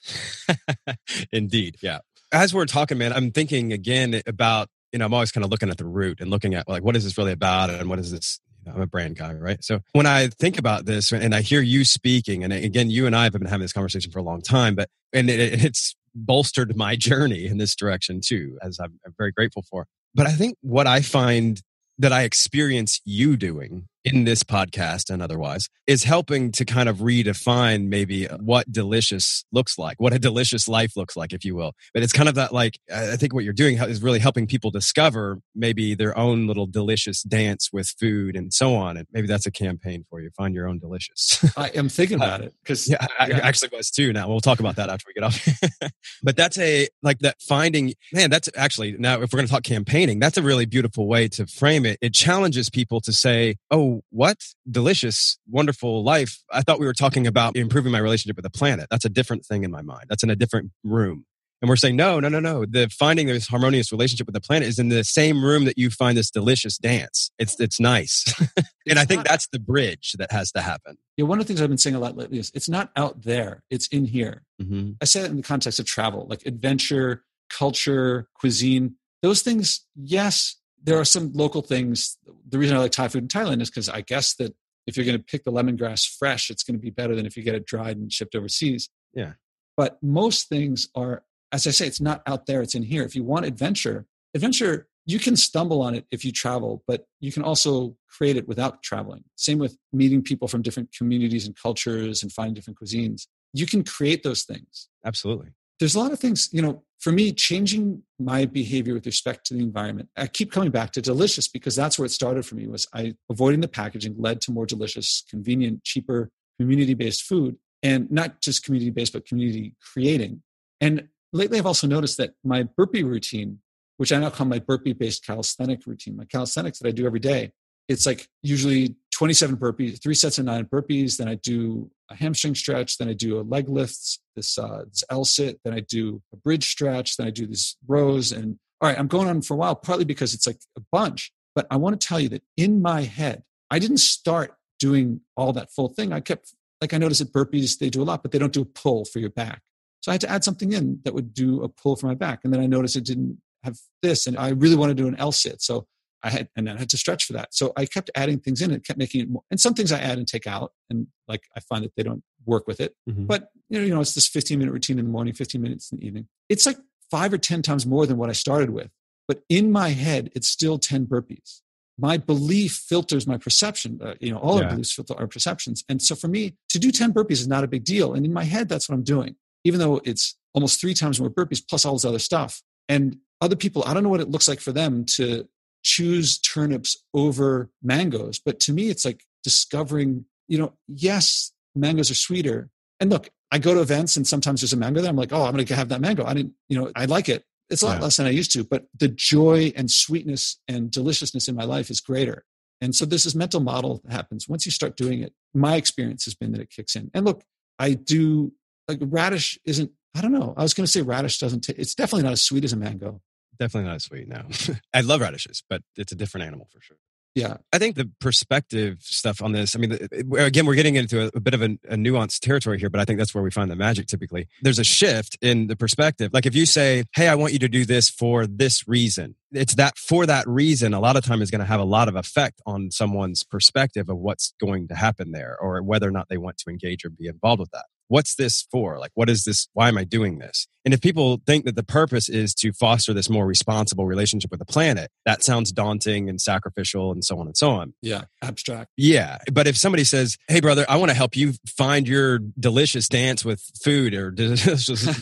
[1.31, 1.99] Indeed yeah.
[2.31, 5.69] As we're talking man i'm thinking again about you know i'm always kind of looking
[5.69, 8.11] at the root and looking at like what is this really about and what is
[8.11, 8.39] this
[8.73, 9.63] I'm a brand guy, right?
[9.63, 13.15] So when I think about this and I hear you speaking, and again, you and
[13.15, 16.75] I have been having this conversation for a long time, but and it, it's bolstered
[16.75, 19.87] my journey in this direction too, as I'm, I'm very grateful for.
[20.15, 21.61] But I think what I find
[21.99, 26.97] that I experience you doing in this podcast and otherwise is helping to kind of
[26.97, 31.73] redefine maybe what delicious looks like, what a delicious life looks like, if you will.
[31.93, 34.71] But it's kind of that like, I think what you're doing is really helping people
[34.71, 38.97] discover maybe their own little delicious dance with food and so on.
[38.97, 40.29] And maybe that's a campaign for you.
[40.37, 41.43] Find your own delicious.
[41.57, 43.39] I am thinking about it because yeah, I yeah.
[43.43, 44.11] actually was too.
[44.11, 45.91] Now we'll talk about that after we get off.
[46.23, 49.63] but that's a, like that finding, man, that's actually now, if we're going to talk
[49.63, 51.97] campaigning, that's a really beautiful way to frame it.
[52.01, 54.37] It challenges people to say, oh, what?
[54.69, 56.43] Delicious, wonderful life.
[56.51, 58.87] I thought we were talking about improving my relationship with the planet.
[58.89, 60.05] That's a different thing in my mind.
[60.09, 61.25] That's in a different room.
[61.61, 62.65] And we're saying, no, no, no, no.
[62.65, 65.89] The finding this harmonious relationship with the planet is in the same room that you
[65.89, 67.31] find this delicious dance.
[67.39, 68.25] It's, it's nice.
[68.87, 70.97] and I think not, that's the bridge that has to happen.
[71.17, 71.25] Yeah.
[71.25, 73.63] One of the things I've been saying a lot lately is it's not out there.
[73.71, 74.43] It's in here.
[74.61, 74.91] Mm-hmm.
[75.01, 79.85] I say that in the context of travel, like adventure, culture, cuisine, those things.
[79.95, 82.17] Yes, there are some local things.
[82.49, 84.55] The reason I like Thai food in Thailand is because I guess that
[84.85, 87.35] if you're going to pick the lemongrass fresh, it's going to be better than if
[87.35, 88.89] you get it dried and shipped overseas.
[89.13, 89.33] Yeah.
[89.75, 93.03] But most things are, as I say, it's not out there, it's in here.
[93.03, 97.31] If you want adventure, adventure, you can stumble on it if you travel, but you
[97.31, 99.23] can also create it without traveling.
[99.35, 103.27] Same with meeting people from different communities and cultures and finding different cuisines.
[103.53, 104.89] You can create those things.
[105.05, 105.49] Absolutely
[105.79, 109.53] there's a lot of things, you know, for me, changing my behavior with respect to
[109.53, 110.09] the environment.
[110.17, 113.13] I keep coming back to delicious because that's where it started for me was I
[113.29, 117.57] avoiding the packaging led to more delicious, convenient, cheaper, community-based food.
[117.83, 120.41] And not just community-based, but community creating.
[120.81, 123.59] And lately I've also noticed that my burpee routine,
[123.97, 127.51] which I now call my burpee-based calisthenic routine, my calisthenics that I do every day,
[127.87, 131.17] it's like usually 27 burpees, three sets of nine burpees.
[131.17, 132.99] Then I do a hamstring stretch.
[132.99, 135.59] Then I do a leg lifts, this, uh, this L sit.
[135.63, 137.17] Then I do a bridge stretch.
[137.17, 138.31] Then I do these rows.
[138.31, 141.31] And all right, I'm going on for a while, partly because it's like a bunch.
[141.55, 143.41] But I want to tell you that in my head,
[143.71, 146.13] I didn't start doing all that full thing.
[146.13, 148.61] I kept like I noticed at burpees, they do a lot, but they don't do
[148.61, 149.63] a pull for your back.
[150.01, 152.41] So I had to add something in that would do a pull for my back.
[152.43, 154.27] And then I noticed it didn't have this.
[154.27, 155.63] And I really want to do an L sit.
[155.63, 155.87] So
[156.23, 157.53] I had, and then I had to stretch for that.
[157.53, 159.43] So I kept adding things in and kept making it more.
[159.51, 160.73] And some things I add and take out.
[160.89, 162.95] And like I find that they don't work with it.
[163.09, 163.25] Mm-hmm.
[163.25, 165.91] But, you know, you know, it's this 15 minute routine in the morning, 15 minutes
[165.91, 166.27] in the evening.
[166.49, 166.77] It's like
[167.11, 168.89] five or 10 times more than what I started with.
[169.27, 171.61] But in my head, it's still 10 burpees.
[171.99, 173.99] My belief filters my perception.
[174.01, 174.65] Uh, you know, all yeah.
[174.65, 175.83] our beliefs filter our perceptions.
[175.89, 178.13] And so for me, to do 10 burpees is not a big deal.
[178.13, 181.29] And in my head, that's what I'm doing, even though it's almost three times more
[181.29, 182.61] burpees plus all this other stuff.
[182.87, 185.47] And other people, I don't know what it looks like for them to
[185.87, 188.39] choose turnips over mangoes.
[188.43, 192.69] But to me, it's like discovering, you know, yes, mangoes are sweeter.
[192.99, 195.09] And look, I go to events and sometimes there's a mango there.
[195.09, 196.25] I'm like, oh, I'm going to have that mango.
[196.25, 197.45] I didn't, you know, I like it.
[197.69, 198.03] It's a lot yeah.
[198.03, 201.89] less than I used to, but the joy and sweetness and deliciousness in my life
[201.89, 202.43] is greater.
[202.81, 204.47] And so there's this mental model that happens.
[204.47, 207.09] Once you start doing it, my experience has been that it kicks in.
[207.13, 207.43] And look,
[207.79, 208.51] I do
[208.87, 210.53] like radish isn't, I don't know.
[210.57, 212.77] I was going to say radish doesn't, t- it's definitely not as sweet as a
[212.77, 213.21] mango.
[213.59, 214.27] Definitely not as sweet.
[214.27, 214.43] No,
[214.93, 216.97] I love radishes, but it's a different animal for sure.
[217.37, 217.57] Yeah.
[217.71, 219.95] I think the perspective stuff on this, I mean,
[220.39, 223.05] again, we're getting into a, a bit of a, a, nuanced territory here, but I
[223.05, 224.47] think that's where we find the magic typically.
[224.63, 226.33] There's a shift in the perspective.
[226.33, 229.75] Like if you say, Hey, I want you to do this for this reason, it's
[229.75, 232.15] that for that reason, a lot of time is going to have a lot of
[232.15, 236.37] effect on someone's perspective of what's going to happen there or whether or not they
[236.37, 238.99] want to engage or be involved with that what's this for?
[238.99, 239.67] Like, what is this?
[239.73, 240.67] Why am I doing this?
[240.87, 244.61] And if people think that the purpose is to foster this more responsible relationship with
[244.61, 247.93] the planet, that sounds daunting and sacrificial and so on and so on.
[248.01, 248.91] Yeah, abstract.
[248.95, 249.39] Yeah.
[249.51, 253.43] But if somebody says, hey, brother, I want to help you find your delicious dance
[253.43, 254.55] with food or you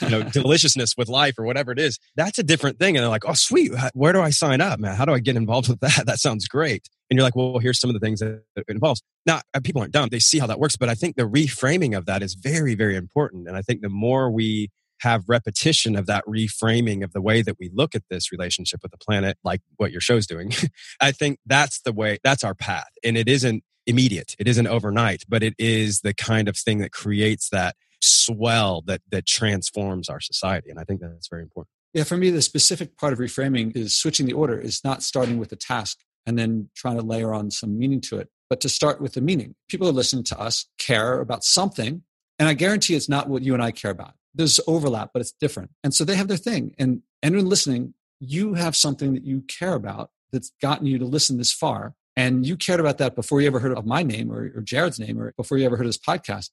[0.07, 2.95] know, deliciousness with life or whatever it is, that's a different thing.
[2.95, 3.71] And they're like, oh, sweet.
[3.95, 4.95] Where do I sign up, man?
[4.95, 5.93] How do I get involved with that?
[6.05, 9.01] That sounds great and you're like, well, here's some of the things that it involves.
[9.25, 10.75] Now, uh, people aren't dumb; they see how that works.
[10.75, 13.47] But I think the reframing of that is very, very important.
[13.47, 14.69] And I think the more we
[15.01, 18.91] have repetition of that reframing of the way that we look at this relationship with
[18.91, 20.51] the planet, like what your show's doing,
[21.01, 22.19] I think that's the way.
[22.23, 24.35] That's our path, and it isn't immediate.
[24.39, 29.01] It isn't overnight, but it is the kind of thing that creates that swell that
[29.11, 30.69] that transforms our society.
[30.69, 31.69] And I think that's very important.
[31.93, 35.37] Yeah, for me, the specific part of reframing is switching the order, is not starting
[35.37, 38.29] with the task and then trying to layer on some meaning to it.
[38.49, 42.03] But to start with the meaning, people who listen to us care about something.
[42.37, 44.13] And I guarantee it's not what you and I care about.
[44.35, 45.71] There's overlap, but it's different.
[45.83, 46.75] And so they have their thing.
[46.77, 51.37] And anyone listening, you have something that you care about that's gotten you to listen
[51.37, 51.95] this far.
[52.17, 54.99] And you cared about that before you ever heard of my name or, or Jared's
[54.99, 56.49] name or before you ever heard of this podcast.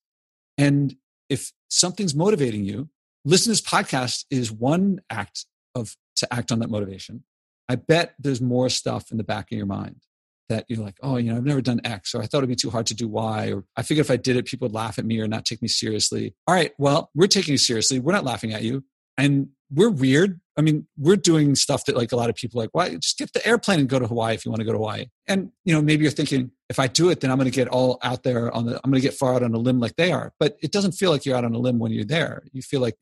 [0.58, 0.96] And
[1.28, 2.88] if something's motivating you,
[3.24, 7.24] listen to this podcast is one act of to act on that motivation.
[7.68, 10.02] I bet there's more stuff in the back of your mind
[10.48, 12.56] that you're like, oh, you know, I've never done X, or I thought it'd be
[12.56, 14.98] too hard to do Y, or I figured if I did it, people would laugh
[14.98, 16.34] at me or not take me seriously.
[16.46, 17.98] All right, well, we're taking you seriously.
[17.98, 18.84] We're not laughing at you.
[19.18, 20.40] And we're weird.
[20.56, 23.32] I mean, we're doing stuff that like a lot of people like, why just get
[23.32, 25.06] the airplane and go to Hawaii if you want to go to Hawaii.
[25.26, 27.68] And you know, maybe you're thinking, if I do it, then I'm going to get
[27.68, 29.96] all out there on the, I'm going to get far out on a limb like
[29.96, 30.32] they are.
[30.38, 32.42] But it doesn't feel like you're out on a limb when you're there.
[32.52, 32.96] You feel like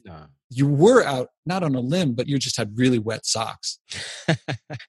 [0.49, 3.79] you were out, not on a limb, but you just had really wet socks.
[4.29, 4.39] and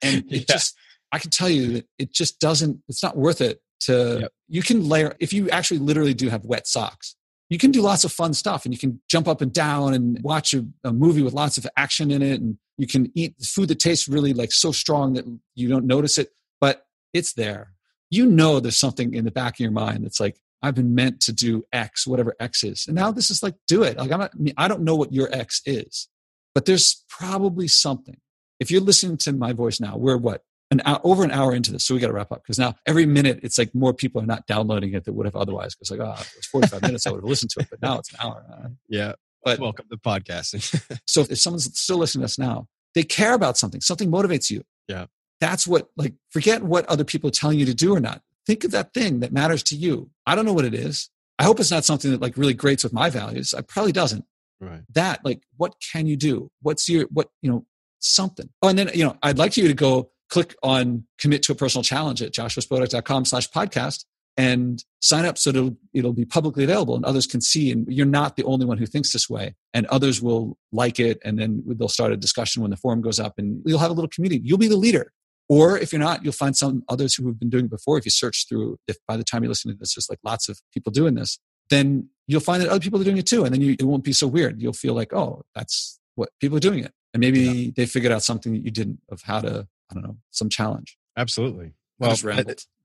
[0.01, 0.39] it yeah.
[0.47, 0.75] just,
[1.11, 4.31] I can tell you that it just doesn't, it's not worth it to, yep.
[4.47, 7.15] you can layer, if you actually literally do have wet socks,
[7.51, 10.17] you can do lots of fun stuff and you can jump up and down and
[10.23, 13.67] watch a, a, movie with lots of action in it and you can eat food
[13.67, 16.29] that tastes really like so strong that you don't notice it
[16.61, 17.73] but it's there.
[18.09, 21.19] You know there's something in the back of your mind that's like i've been meant
[21.21, 22.85] to do x whatever x is.
[22.87, 23.97] And now this is like do it.
[23.97, 26.07] Like i'm not i don't know what your x is
[26.55, 28.17] but there's probably something.
[28.61, 31.71] If you're listening to my voice now we're what an hour, over an hour into
[31.71, 31.83] this.
[31.83, 34.25] So we got to wrap up because now every minute it's like more people are
[34.25, 35.75] not downloading it that would have otherwise.
[35.75, 37.99] Because like, oh, it was 45 minutes, I would have listened to it, but now
[37.99, 38.43] it's an hour.
[38.51, 39.13] Uh, yeah.
[39.43, 40.99] But welcome to podcasting.
[41.05, 44.63] so if someone's still listening to us now, they care about something, something motivates you.
[44.87, 45.05] Yeah.
[45.39, 48.21] That's what, like, forget what other people are telling you to do or not.
[48.45, 50.09] Think of that thing that matters to you.
[50.25, 51.09] I don't know what it is.
[51.39, 53.53] I hope it's not something that like really grates with my values.
[53.53, 54.23] I probably doesn't.
[54.59, 54.81] Right.
[54.93, 56.51] That, like, what can you do?
[56.61, 57.65] What's your, what, you know,
[58.01, 58.49] something.
[58.61, 61.55] Oh, and then, you know, I'd like you to go click on commit to a
[61.55, 64.05] personal challenge at joshuaspodek.com slash podcast
[64.37, 67.69] and sign up so it'll, it'll be publicly available and others can see.
[67.69, 71.19] And you're not the only one who thinks this way and others will like it.
[71.25, 73.93] And then they'll start a discussion when the forum goes up and you'll have a
[73.93, 74.41] little community.
[74.43, 75.11] You'll be the leader.
[75.49, 77.97] Or if you're not you'll find some others who have been doing it before.
[77.97, 80.47] If you search through if by the time you listen to this there's like lots
[80.47, 81.37] of people doing this
[81.69, 83.43] then you'll find that other people are doing it too.
[83.43, 84.61] And then you, it won't be so weird.
[84.61, 86.93] You'll feel like oh that's what people are doing it.
[87.13, 87.71] And maybe yeah.
[87.75, 90.97] they figured out something that you didn't of how to I don't know, some challenge.
[91.17, 91.73] Absolutely.
[91.99, 92.15] Well,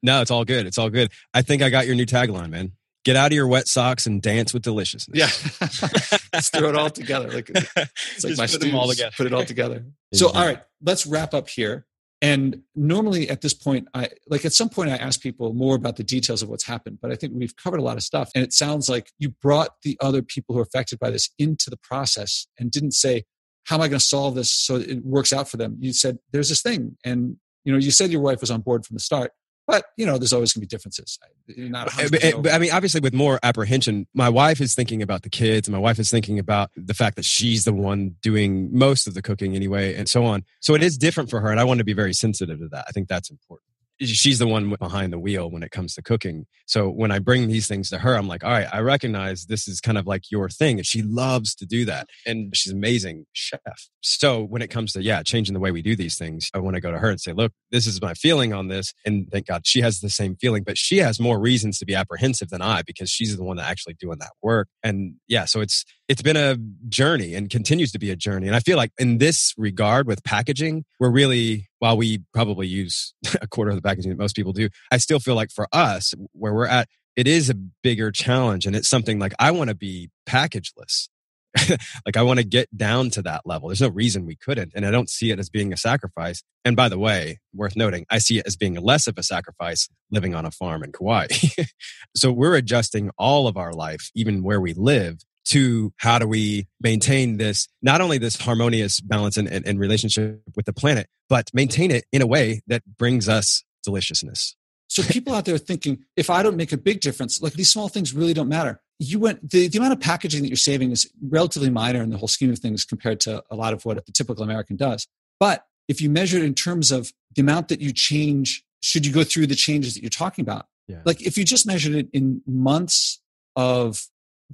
[0.02, 0.66] no, it's all good.
[0.66, 1.10] It's all good.
[1.32, 2.72] I think I got your new tagline, man.
[3.04, 5.16] get out of your wet socks and dance with deliciousness.
[5.16, 5.30] Yeah.
[6.34, 7.30] let's throw it all together.
[7.30, 7.88] Like it's like
[8.36, 9.12] Just my put them all together.
[9.16, 9.86] put it all together.
[10.12, 11.86] so all right, let's wrap up here.
[12.22, 15.96] And normally at this point, I like at some point I ask people more about
[15.96, 18.30] the details of what's happened, but I think we've covered a lot of stuff.
[18.34, 21.68] And it sounds like you brought the other people who are affected by this into
[21.70, 23.24] the process and didn't say,
[23.66, 25.76] How am I going to solve this so it works out for them?
[25.80, 26.96] You said there's this thing.
[27.04, 29.32] And you know, you said your wife was on board from the start,
[29.66, 31.18] but you know, there's always gonna be differences.
[31.56, 35.02] Not Uh, 100% but- but, I mean, obviously, with more apprehension, my wife is thinking
[35.02, 38.14] about the kids, and my wife is thinking about the fact that she's the one
[38.22, 40.44] doing most of the cooking anyway, and so on.
[40.60, 42.84] So it is different for her, and I want to be very sensitive to that.
[42.86, 43.66] I think that's important.
[44.00, 46.46] She's the one behind the wheel when it comes to cooking.
[46.66, 49.66] So when I bring these things to her, I'm like, all right, I recognize this
[49.66, 50.78] is kind of like your thing.
[50.78, 52.08] And she loves to do that.
[52.26, 53.88] And she's amazing chef.
[54.00, 56.74] So when it comes to, yeah, changing the way we do these things, I want
[56.74, 58.92] to go to her and say, look, this is my feeling on this.
[59.04, 61.94] And thank God she has the same feeling, but she has more reasons to be
[61.94, 64.68] apprehensive than I because she's the one that actually doing that work.
[64.82, 66.56] And yeah, so it's, it's been a
[66.88, 68.46] journey and continues to be a journey.
[68.46, 73.14] And I feel like in this regard with packaging, we're really, while we probably use
[73.40, 76.14] a quarter of the packaging that most people do, I still feel like for us,
[76.32, 78.66] where we're at, it is a bigger challenge.
[78.66, 81.08] And it's something like I want to be packageless.
[82.04, 83.68] like I want to get down to that level.
[83.68, 84.72] There's no reason we couldn't.
[84.74, 86.42] And I don't see it as being a sacrifice.
[86.66, 89.88] And by the way, worth noting, I see it as being less of a sacrifice
[90.10, 91.28] living on a farm in Kauai.
[92.16, 96.66] so we're adjusting all of our life, even where we live, to how do we
[96.80, 101.50] maintain this, not only this harmonious balance and, and, and relationship with the planet, but
[101.54, 104.56] maintain it in a way that brings us deliciousness.
[104.88, 107.88] So people out there thinking, if I don't make a big difference, like these small
[107.88, 108.80] things really don't matter.
[108.98, 112.16] You went the, the amount of packaging that you're saving is relatively minor in the
[112.16, 115.06] whole scheme of things compared to a lot of what the typical American does.
[115.38, 119.12] But if you measure it in terms of the amount that you change, should you
[119.12, 120.66] go through the changes that you're talking about?
[120.88, 121.00] Yeah.
[121.04, 123.20] Like if you just measured it in months
[123.54, 124.06] of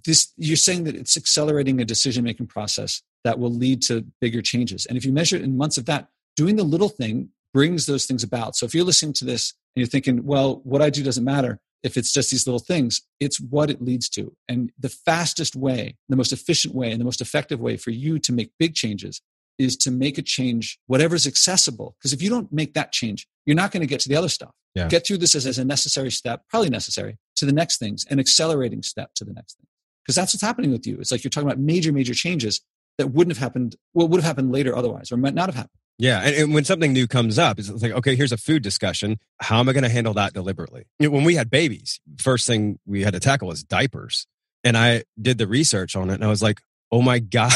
[0.04, 4.42] this, you're saying that it's accelerating a decision making process that will lead to bigger
[4.42, 4.86] changes.
[4.86, 8.06] And if you measure it in months of that, doing the little thing brings those
[8.06, 8.56] things about.
[8.56, 11.60] So if you're listening to this and you're thinking, well, what I do doesn't matter
[11.82, 14.34] if it's just these little things, it's what it leads to.
[14.48, 18.18] And the fastest way, the most efficient way, and the most effective way for you
[18.20, 19.20] to make big changes
[19.58, 21.96] is to make a change, whatever's accessible.
[21.98, 24.28] Because if you don't make that change, you're not going to get to the other
[24.28, 24.52] stuff.
[24.74, 24.88] Yeah.
[24.88, 28.18] Get through this as, as a necessary step, probably necessary, to the next things, an
[28.18, 29.66] accelerating step to the next thing.
[30.04, 30.98] Because that's what's happening with you.
[30.98, 32.60] It's like you're talking about major, major changes
[32.98, 35.78] that wouldn't have happened, well, would have happened later otherwise, or might not have happened.
[35.98, 39.18] Yeah, and, and when something new comes up, it's like, okay, here's a food discussion.
[39.40, 40.84] How am I going to handle that deliberately?
[40.98, 44.26] You know, when we had babies, first thing we had to tackle was diapers.
[44.64, 47.52] And I did the research on it, and I was like, oh my god,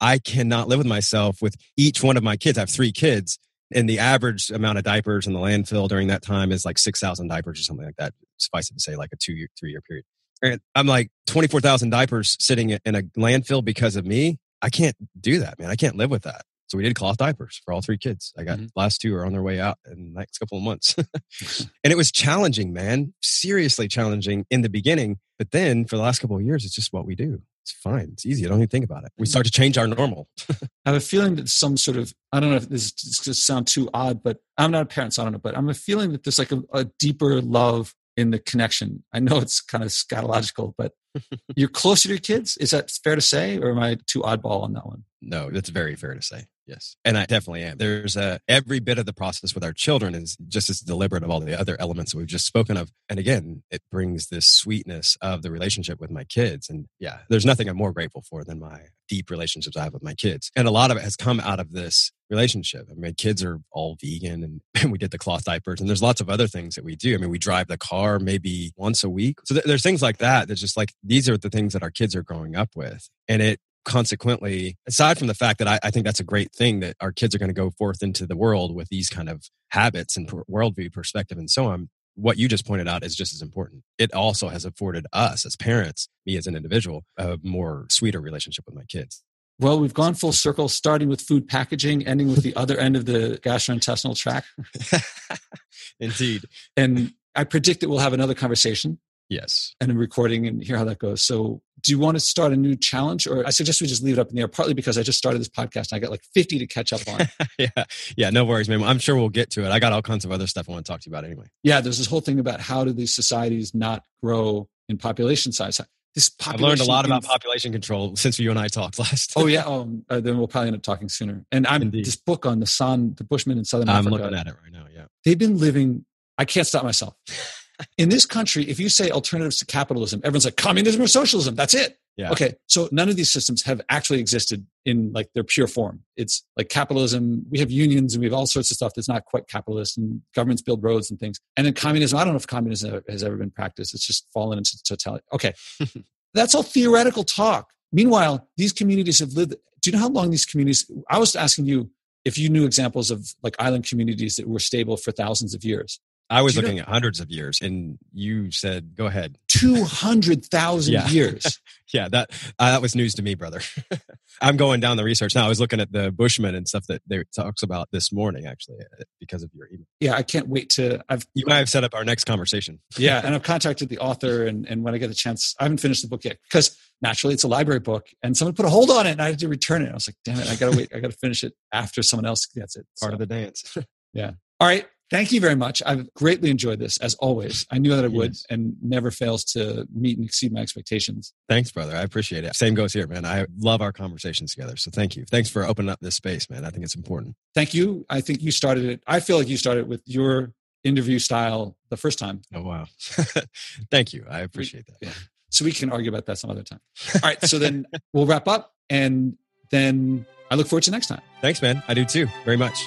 [0.00, 2.58] I cannot live with myself with each one of my kids.
[2.58, 3.38] I have three kids,
[3.74, 7.00] and the average amount of diapers in the landfill during that time is like six
[7.00, 8.12] thousand diapers or something like that.
[8.38, 10.04] Suffice it to say, like a two year, three year period.
[10.42, 14.38] And I'm like twenty four thousand diapers sitting in a landfill because of me.
[14.60, 15.70] I can't do that, man.
[15.70, 16.42] I can't live with that.
[16.68, 18.32] So we did cloth diapers for all three kids.
[18.38, 18.70] I got Mhm.
[18.74, 20.94] last two are on their way out in the next couple of months.
[21.84, 23.12] and it was challenging, man.
[23.22, 25.18] Seriously challenging in the beginning.
[25.38, 27.42] But then for the last couple of years, it's just what we do.
[27.62, 28.10] It's fine.
[28.14, 28.44] It's easy.
[28.44, 29.12] I don't even think about it.
[29.18, 30.28] We start to change our normal.
[30.50, 33.34] I have a feeling that some sort of I don't know if this is going
[33.34, 35.38] to sound too odd, but I'm not a parent, so I don't know.
[35.38, 39.04] But I'm a feeling that there's like a, a deeper love in the connection.
[39.12, 40.92] I know it's kind of scatological, but
[41.56, 42.56] you're closer to your kids.
[42.58, 45.04] Is that fair to say, or am I too oddball on that one?
[45.20, 46.46] No, that's very fair to say.
[46.72, 46.96] Yes.
[47.04, 47.76] And I definitely am.
[47.76, 51.30] There's a, every bit of the process with our children is just as deliberate of
[51.30, 52.90] all the other elements that we've just spoken of.
[53.10, 56.70] And again, it brings this sweetness of the relationship with my kids.
[56.70, 60.02] And yeah, there's nothing I'm more grateful for than my deep relationships I have with
[60.02, 60.50] my kids.
[60.56, 62.88] And a lot of it has come out of this relationship.
[62.90, 66.02] I mean, kids are all vegan and, and we did the cloth diapers and there's
[66.02, 67.14] lots of other things that we do.
[67.14, 69.40] I mean, we drive the car maybe once a week.
[69.44, 70.48] So th- there's things like that.
[70.48, 73.10] That's just like, these are the things that our kids are growing up with.
[73.28, 76.80] And it consequently, aside from the fact that I, I think that's a great thing
[76.80, 79.44] that our kids are going to go forth into the world with these kind of
[79.70, 83.32] habits and per- worldview perspective and so on, what you just pointed out is just
[83.34, 83.82] as important.
[83.98, 88.64] It also has afforded us as parents, me as an individual, a more sweeter relationship
[88.66, 89.22] with my kids.
[89.58, 93.06] Well, we've gone full circle, starting with food packaging, ending with the other end of
[93.06, 94.46] the gastrointestinal tract.
[96.00, 96.42] Indeed.
[96.76, 99.74] And I predict that we'll have another conversation Yes.
[99.80, 101.22] and a recording and hear how that goes.
[101.22, 103.26] So, do you want to start a new challenge?
[103.26, 105.18] Or I suggest we just leave it up in the air, partly because I just
[105.18, 107.28] started this podcast and I got like 50 to catch up on.
[107.58, 107.84] yeah.
[108.16, 108.30] Yeah.
[108.30, 108.82] No worries, man.
[108.82, 109.70] I'm sure we'll get to it.
[109.70, 111.46] I got all kinds of other stuff I want to talk to you about anyway.
[111.62, 115.80] yeah, there's this whole thing about how do these societies not grow in population size?
[116.14, 119.32] This I've learned a population lot about population control since you and I talked last.
[119.34, 121.44] Oh yeah, um, uh, then we'll probably end up talking sooner.
[121.50, 122.04] And I'm Indeed.
[122.04, 124.14] this book on the San, the Bushmen in Southern Africa.
[124.14, 124.84] I'm looking at it right now.
[124.94, 125.04] Yeah.
[125.24, 126.04] They've been living.
[126.36, 127.14] I can't stop myself.
[127.98, 131.54] In this country, if you say alternatives to capitalism, everyone's like communism or socialism.
[131.54, 131.98] That's it.
[132.16, 132.30] Yeah.
[132.30, 132.54] Okay.
[132.66, 136.00] So none of these systems have actually existed in like their pure form.
[136.16, 137.46] It's like capitalism.
[137.50, 140.20] We have unions and we have all sorts of stuff that's not quite capitalist and
[140.34, 141.40] governments build roads and things.
[141.56, 143.94] And then communism, I don't know if communism has ever been practiced.
[143.94, 145.24] It's just fallen into totality.
[145.32, 145.54] Okay.
[146.34, 147.70] that's all theoretical talk.
[147.92, 149.54] Meanwhile, these communities have lived.
[149.80, 150.90] Do you know how long these communities?
[151.08, 151.90] I was asking you
[152.24, 156.00] if you knew examples of like island communities that were stable for thousands of years.
[156.32, 156.82] I was looking know?
[156.82, 161.08] at hundreds of years, and you said, "Go ahead." Two hundred thousand yeah.
[161.08, 161.60] years.
[161.92, 163.60] yeah, that uh, that was news to me, brother.
[164.40, 165.44] I'm going down the research now.
[165.44, 168.78] I was looking at the Bushmen and stuff that they talks about this morning, actually,
[168.80, 169.86] uh, because of your email.
[170.00, 171.04] Yeah, I can't wait to.
[171.10, 172.80] I've you might have set up our next conversation.
[172.96, 175.78] yeah, and I've contacted the author, and and when I get a chance, I haven't
[175.78, 178.88] finished the book yet because naturally it's a library book, and someone put a hold
[178.88, 179.90] on it, and I had to return it.
[179.90, 180.94] I was like, damn it, I gotta wait.
[180.94, 182.86] I gotta finish it after someone else gets it.
[182.98, 183.76] Part so, of the dance.
[184.14, 184.32] yeah.
[184.60, 184.86] All right.
[185.12, 185.82] Thank you very much.
[185.84, 187.66] I've greatly enjoyed this as always.
[187.70, 188.46] I knew that I would yes.
[188.48, 191.34] and never fails to meet and exceed my expectations.
[191.50, 191.94] Thanks, brother.
[191.94, 192.56] I appreciate it.
[192.56, 193.26] Same goes here, man.
[193.26, 194.78] I love our conversations together.
[194.78, 195.26] So thank you.
[195.30, 196.64] Thanks for opening up this space, man.
[196.64, 197.36] I think it's important.
[197.54, 198.06] Thank you.
[198.08, 199.02] I think you started it.
[199.06, 202.40] I feel like you started with your interview style the first time.
[202.54, 202.86] Oh, wow.
[203.90, 204.24] thank you.
[204.30, 204.96] I appreciate that.
[205.02, 205.12] Yeah.
[205.50, 206.80] So we can argue about that some other time.
[207.16, 207.42] All right.
[207.44, 207.84] So then
[208.14, 209.36] we'll wrap up and
[209.70, 211.20] then I look forward to next time.
[211.42, 211.82] Thanks, man.
[211.86, 212.82] I do too, very much.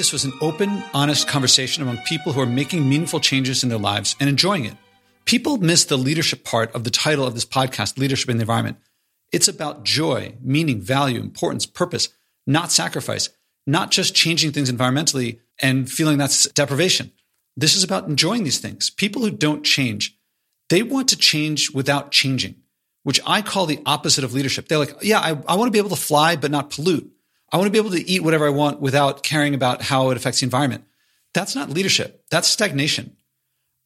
[0.00, 3.76] This was an open, honest conversation among people who are making meaningful changes in their
[3.76, 4.74] lives and enjoying it.
[5.26, 8.78] People miss the leadership part of the title of this podcast, Leadership in the Environment.
[9.30, 12.08] It's about joy, meaning, value, importance, purpose,
[12.46, 13.28] not sacrifice,
[13.66, 17.12] not just changing things environmentally and feeling that's deprivation.
[17.54, 18.88] This is about enjoying these things.
[18.88, 20.16] People who don't change,
[20.70, 22.54] they want to change without changing,
[23.02, 24.66] which I call the opposite of leadership.
[24.66, 27.12] They're like, yeah, I, I want to be able to fly, but not pollute.
[27.52, 30.16] I want to be able to eat whatever I want without caring about how it
[30.16, 30.84] affects the environment.
[31.34, 32.24] That's not leadership.
[32.30, 33.16] That's stagnation.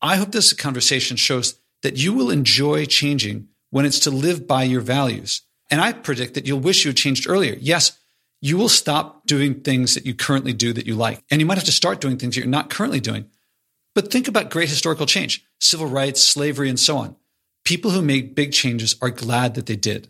[0.03, 4.65] I hope this conversation shows that you will enjoy changing when it's to live by
[4.65, 5.43] your values.
[5.71, 7.57] And I predict that you'll wish you had changed earlier.
[7.59, 7.99] Yes,
[8.41, 11.25] you will stop doing things that you currently do that you like.
[11.31, 13.31] And you might have to start doing things that you're not currently doing.
[13.95, 17.17] But think about great historical change, civil rights, slavery, and so on.
[17.65, 20.09] People who make big changes are glad that they did.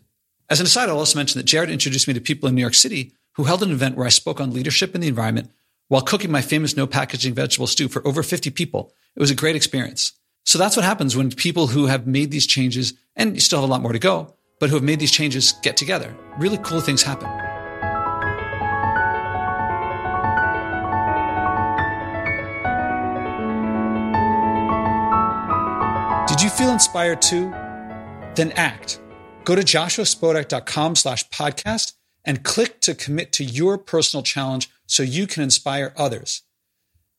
[0.49, 2.73] As an aside, I'll also mention that Jared introduced me to people in New York
[2.73, 5.51] City who held an event where I spoke on leadership in the environment
[5.87, 8.93] while cooking my famous no packaging vegetable stew for over 50 people.
[9.15, 10.13] It was a great experience.
[10.45, 13.69] So that's what happens when people who have made these changes, and you still have
[13.69, 16.15] a lot more to go, but who have made these changes get together.
[16.37, 17.29] Really cool things happen.
[26.27, 27.49] Did you feel inspired too?
[28.35, 28.99] Then act.
[29.45, 31.93] Go to joshuaspodek.com slash podcast
[32.25, 36.41] and click to commit to your personal challenge so you can inspire others.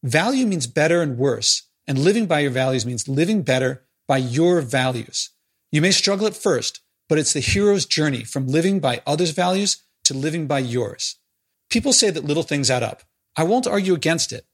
[0.02, 4.61] Value means better and worse, and living by your values means living better by your
[4.61, 5.30] values.
[5.72, 9.82] You may struggle at first, but it's the hero's journey from living by others' values
[10.04, 11.16] to living by yours.
[11.70, 13.02] People say that little things add up.
[13.36, 14.46] I won't argue against it,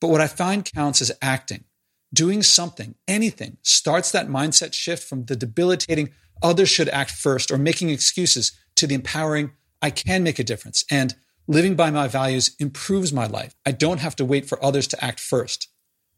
[0.00, 1.64] but what I find counts is acting.
[2.12, 6.10] Doing something, anything, starts that mindset shift from the debilitating
[6.42, 9.52] others should act first or making excuses to the empowering
[9.84, 10.82] I can make a difference.
[10.90, 11.14] And
[11.46, 13.54] living by my values improves my life.
[13.66, 15.68] I don't have to wait for others to act first.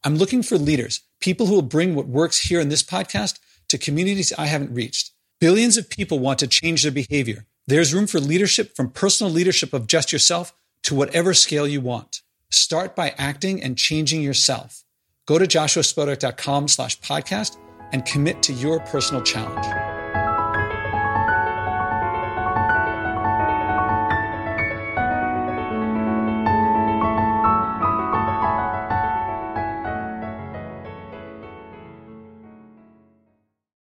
[0.05, 3.77] I'm looking for leaders, people who will bring what works here in this podcast to
[3.77, 5.11] communities I haven't reached.
[5.41, 7.45] Billions of people want to change their behavior.
[7.67, 10.55] There's room for leadership from personal leadership of just yourself
[10.85, 12.23] to whatever scale you want.
[12.51, 14.85] Start by acting and changing yourself.
[15.27, 17.57] Go to joshuaspodek.com slash podcast
[17.93, 19.96] and commit to your personal challenge.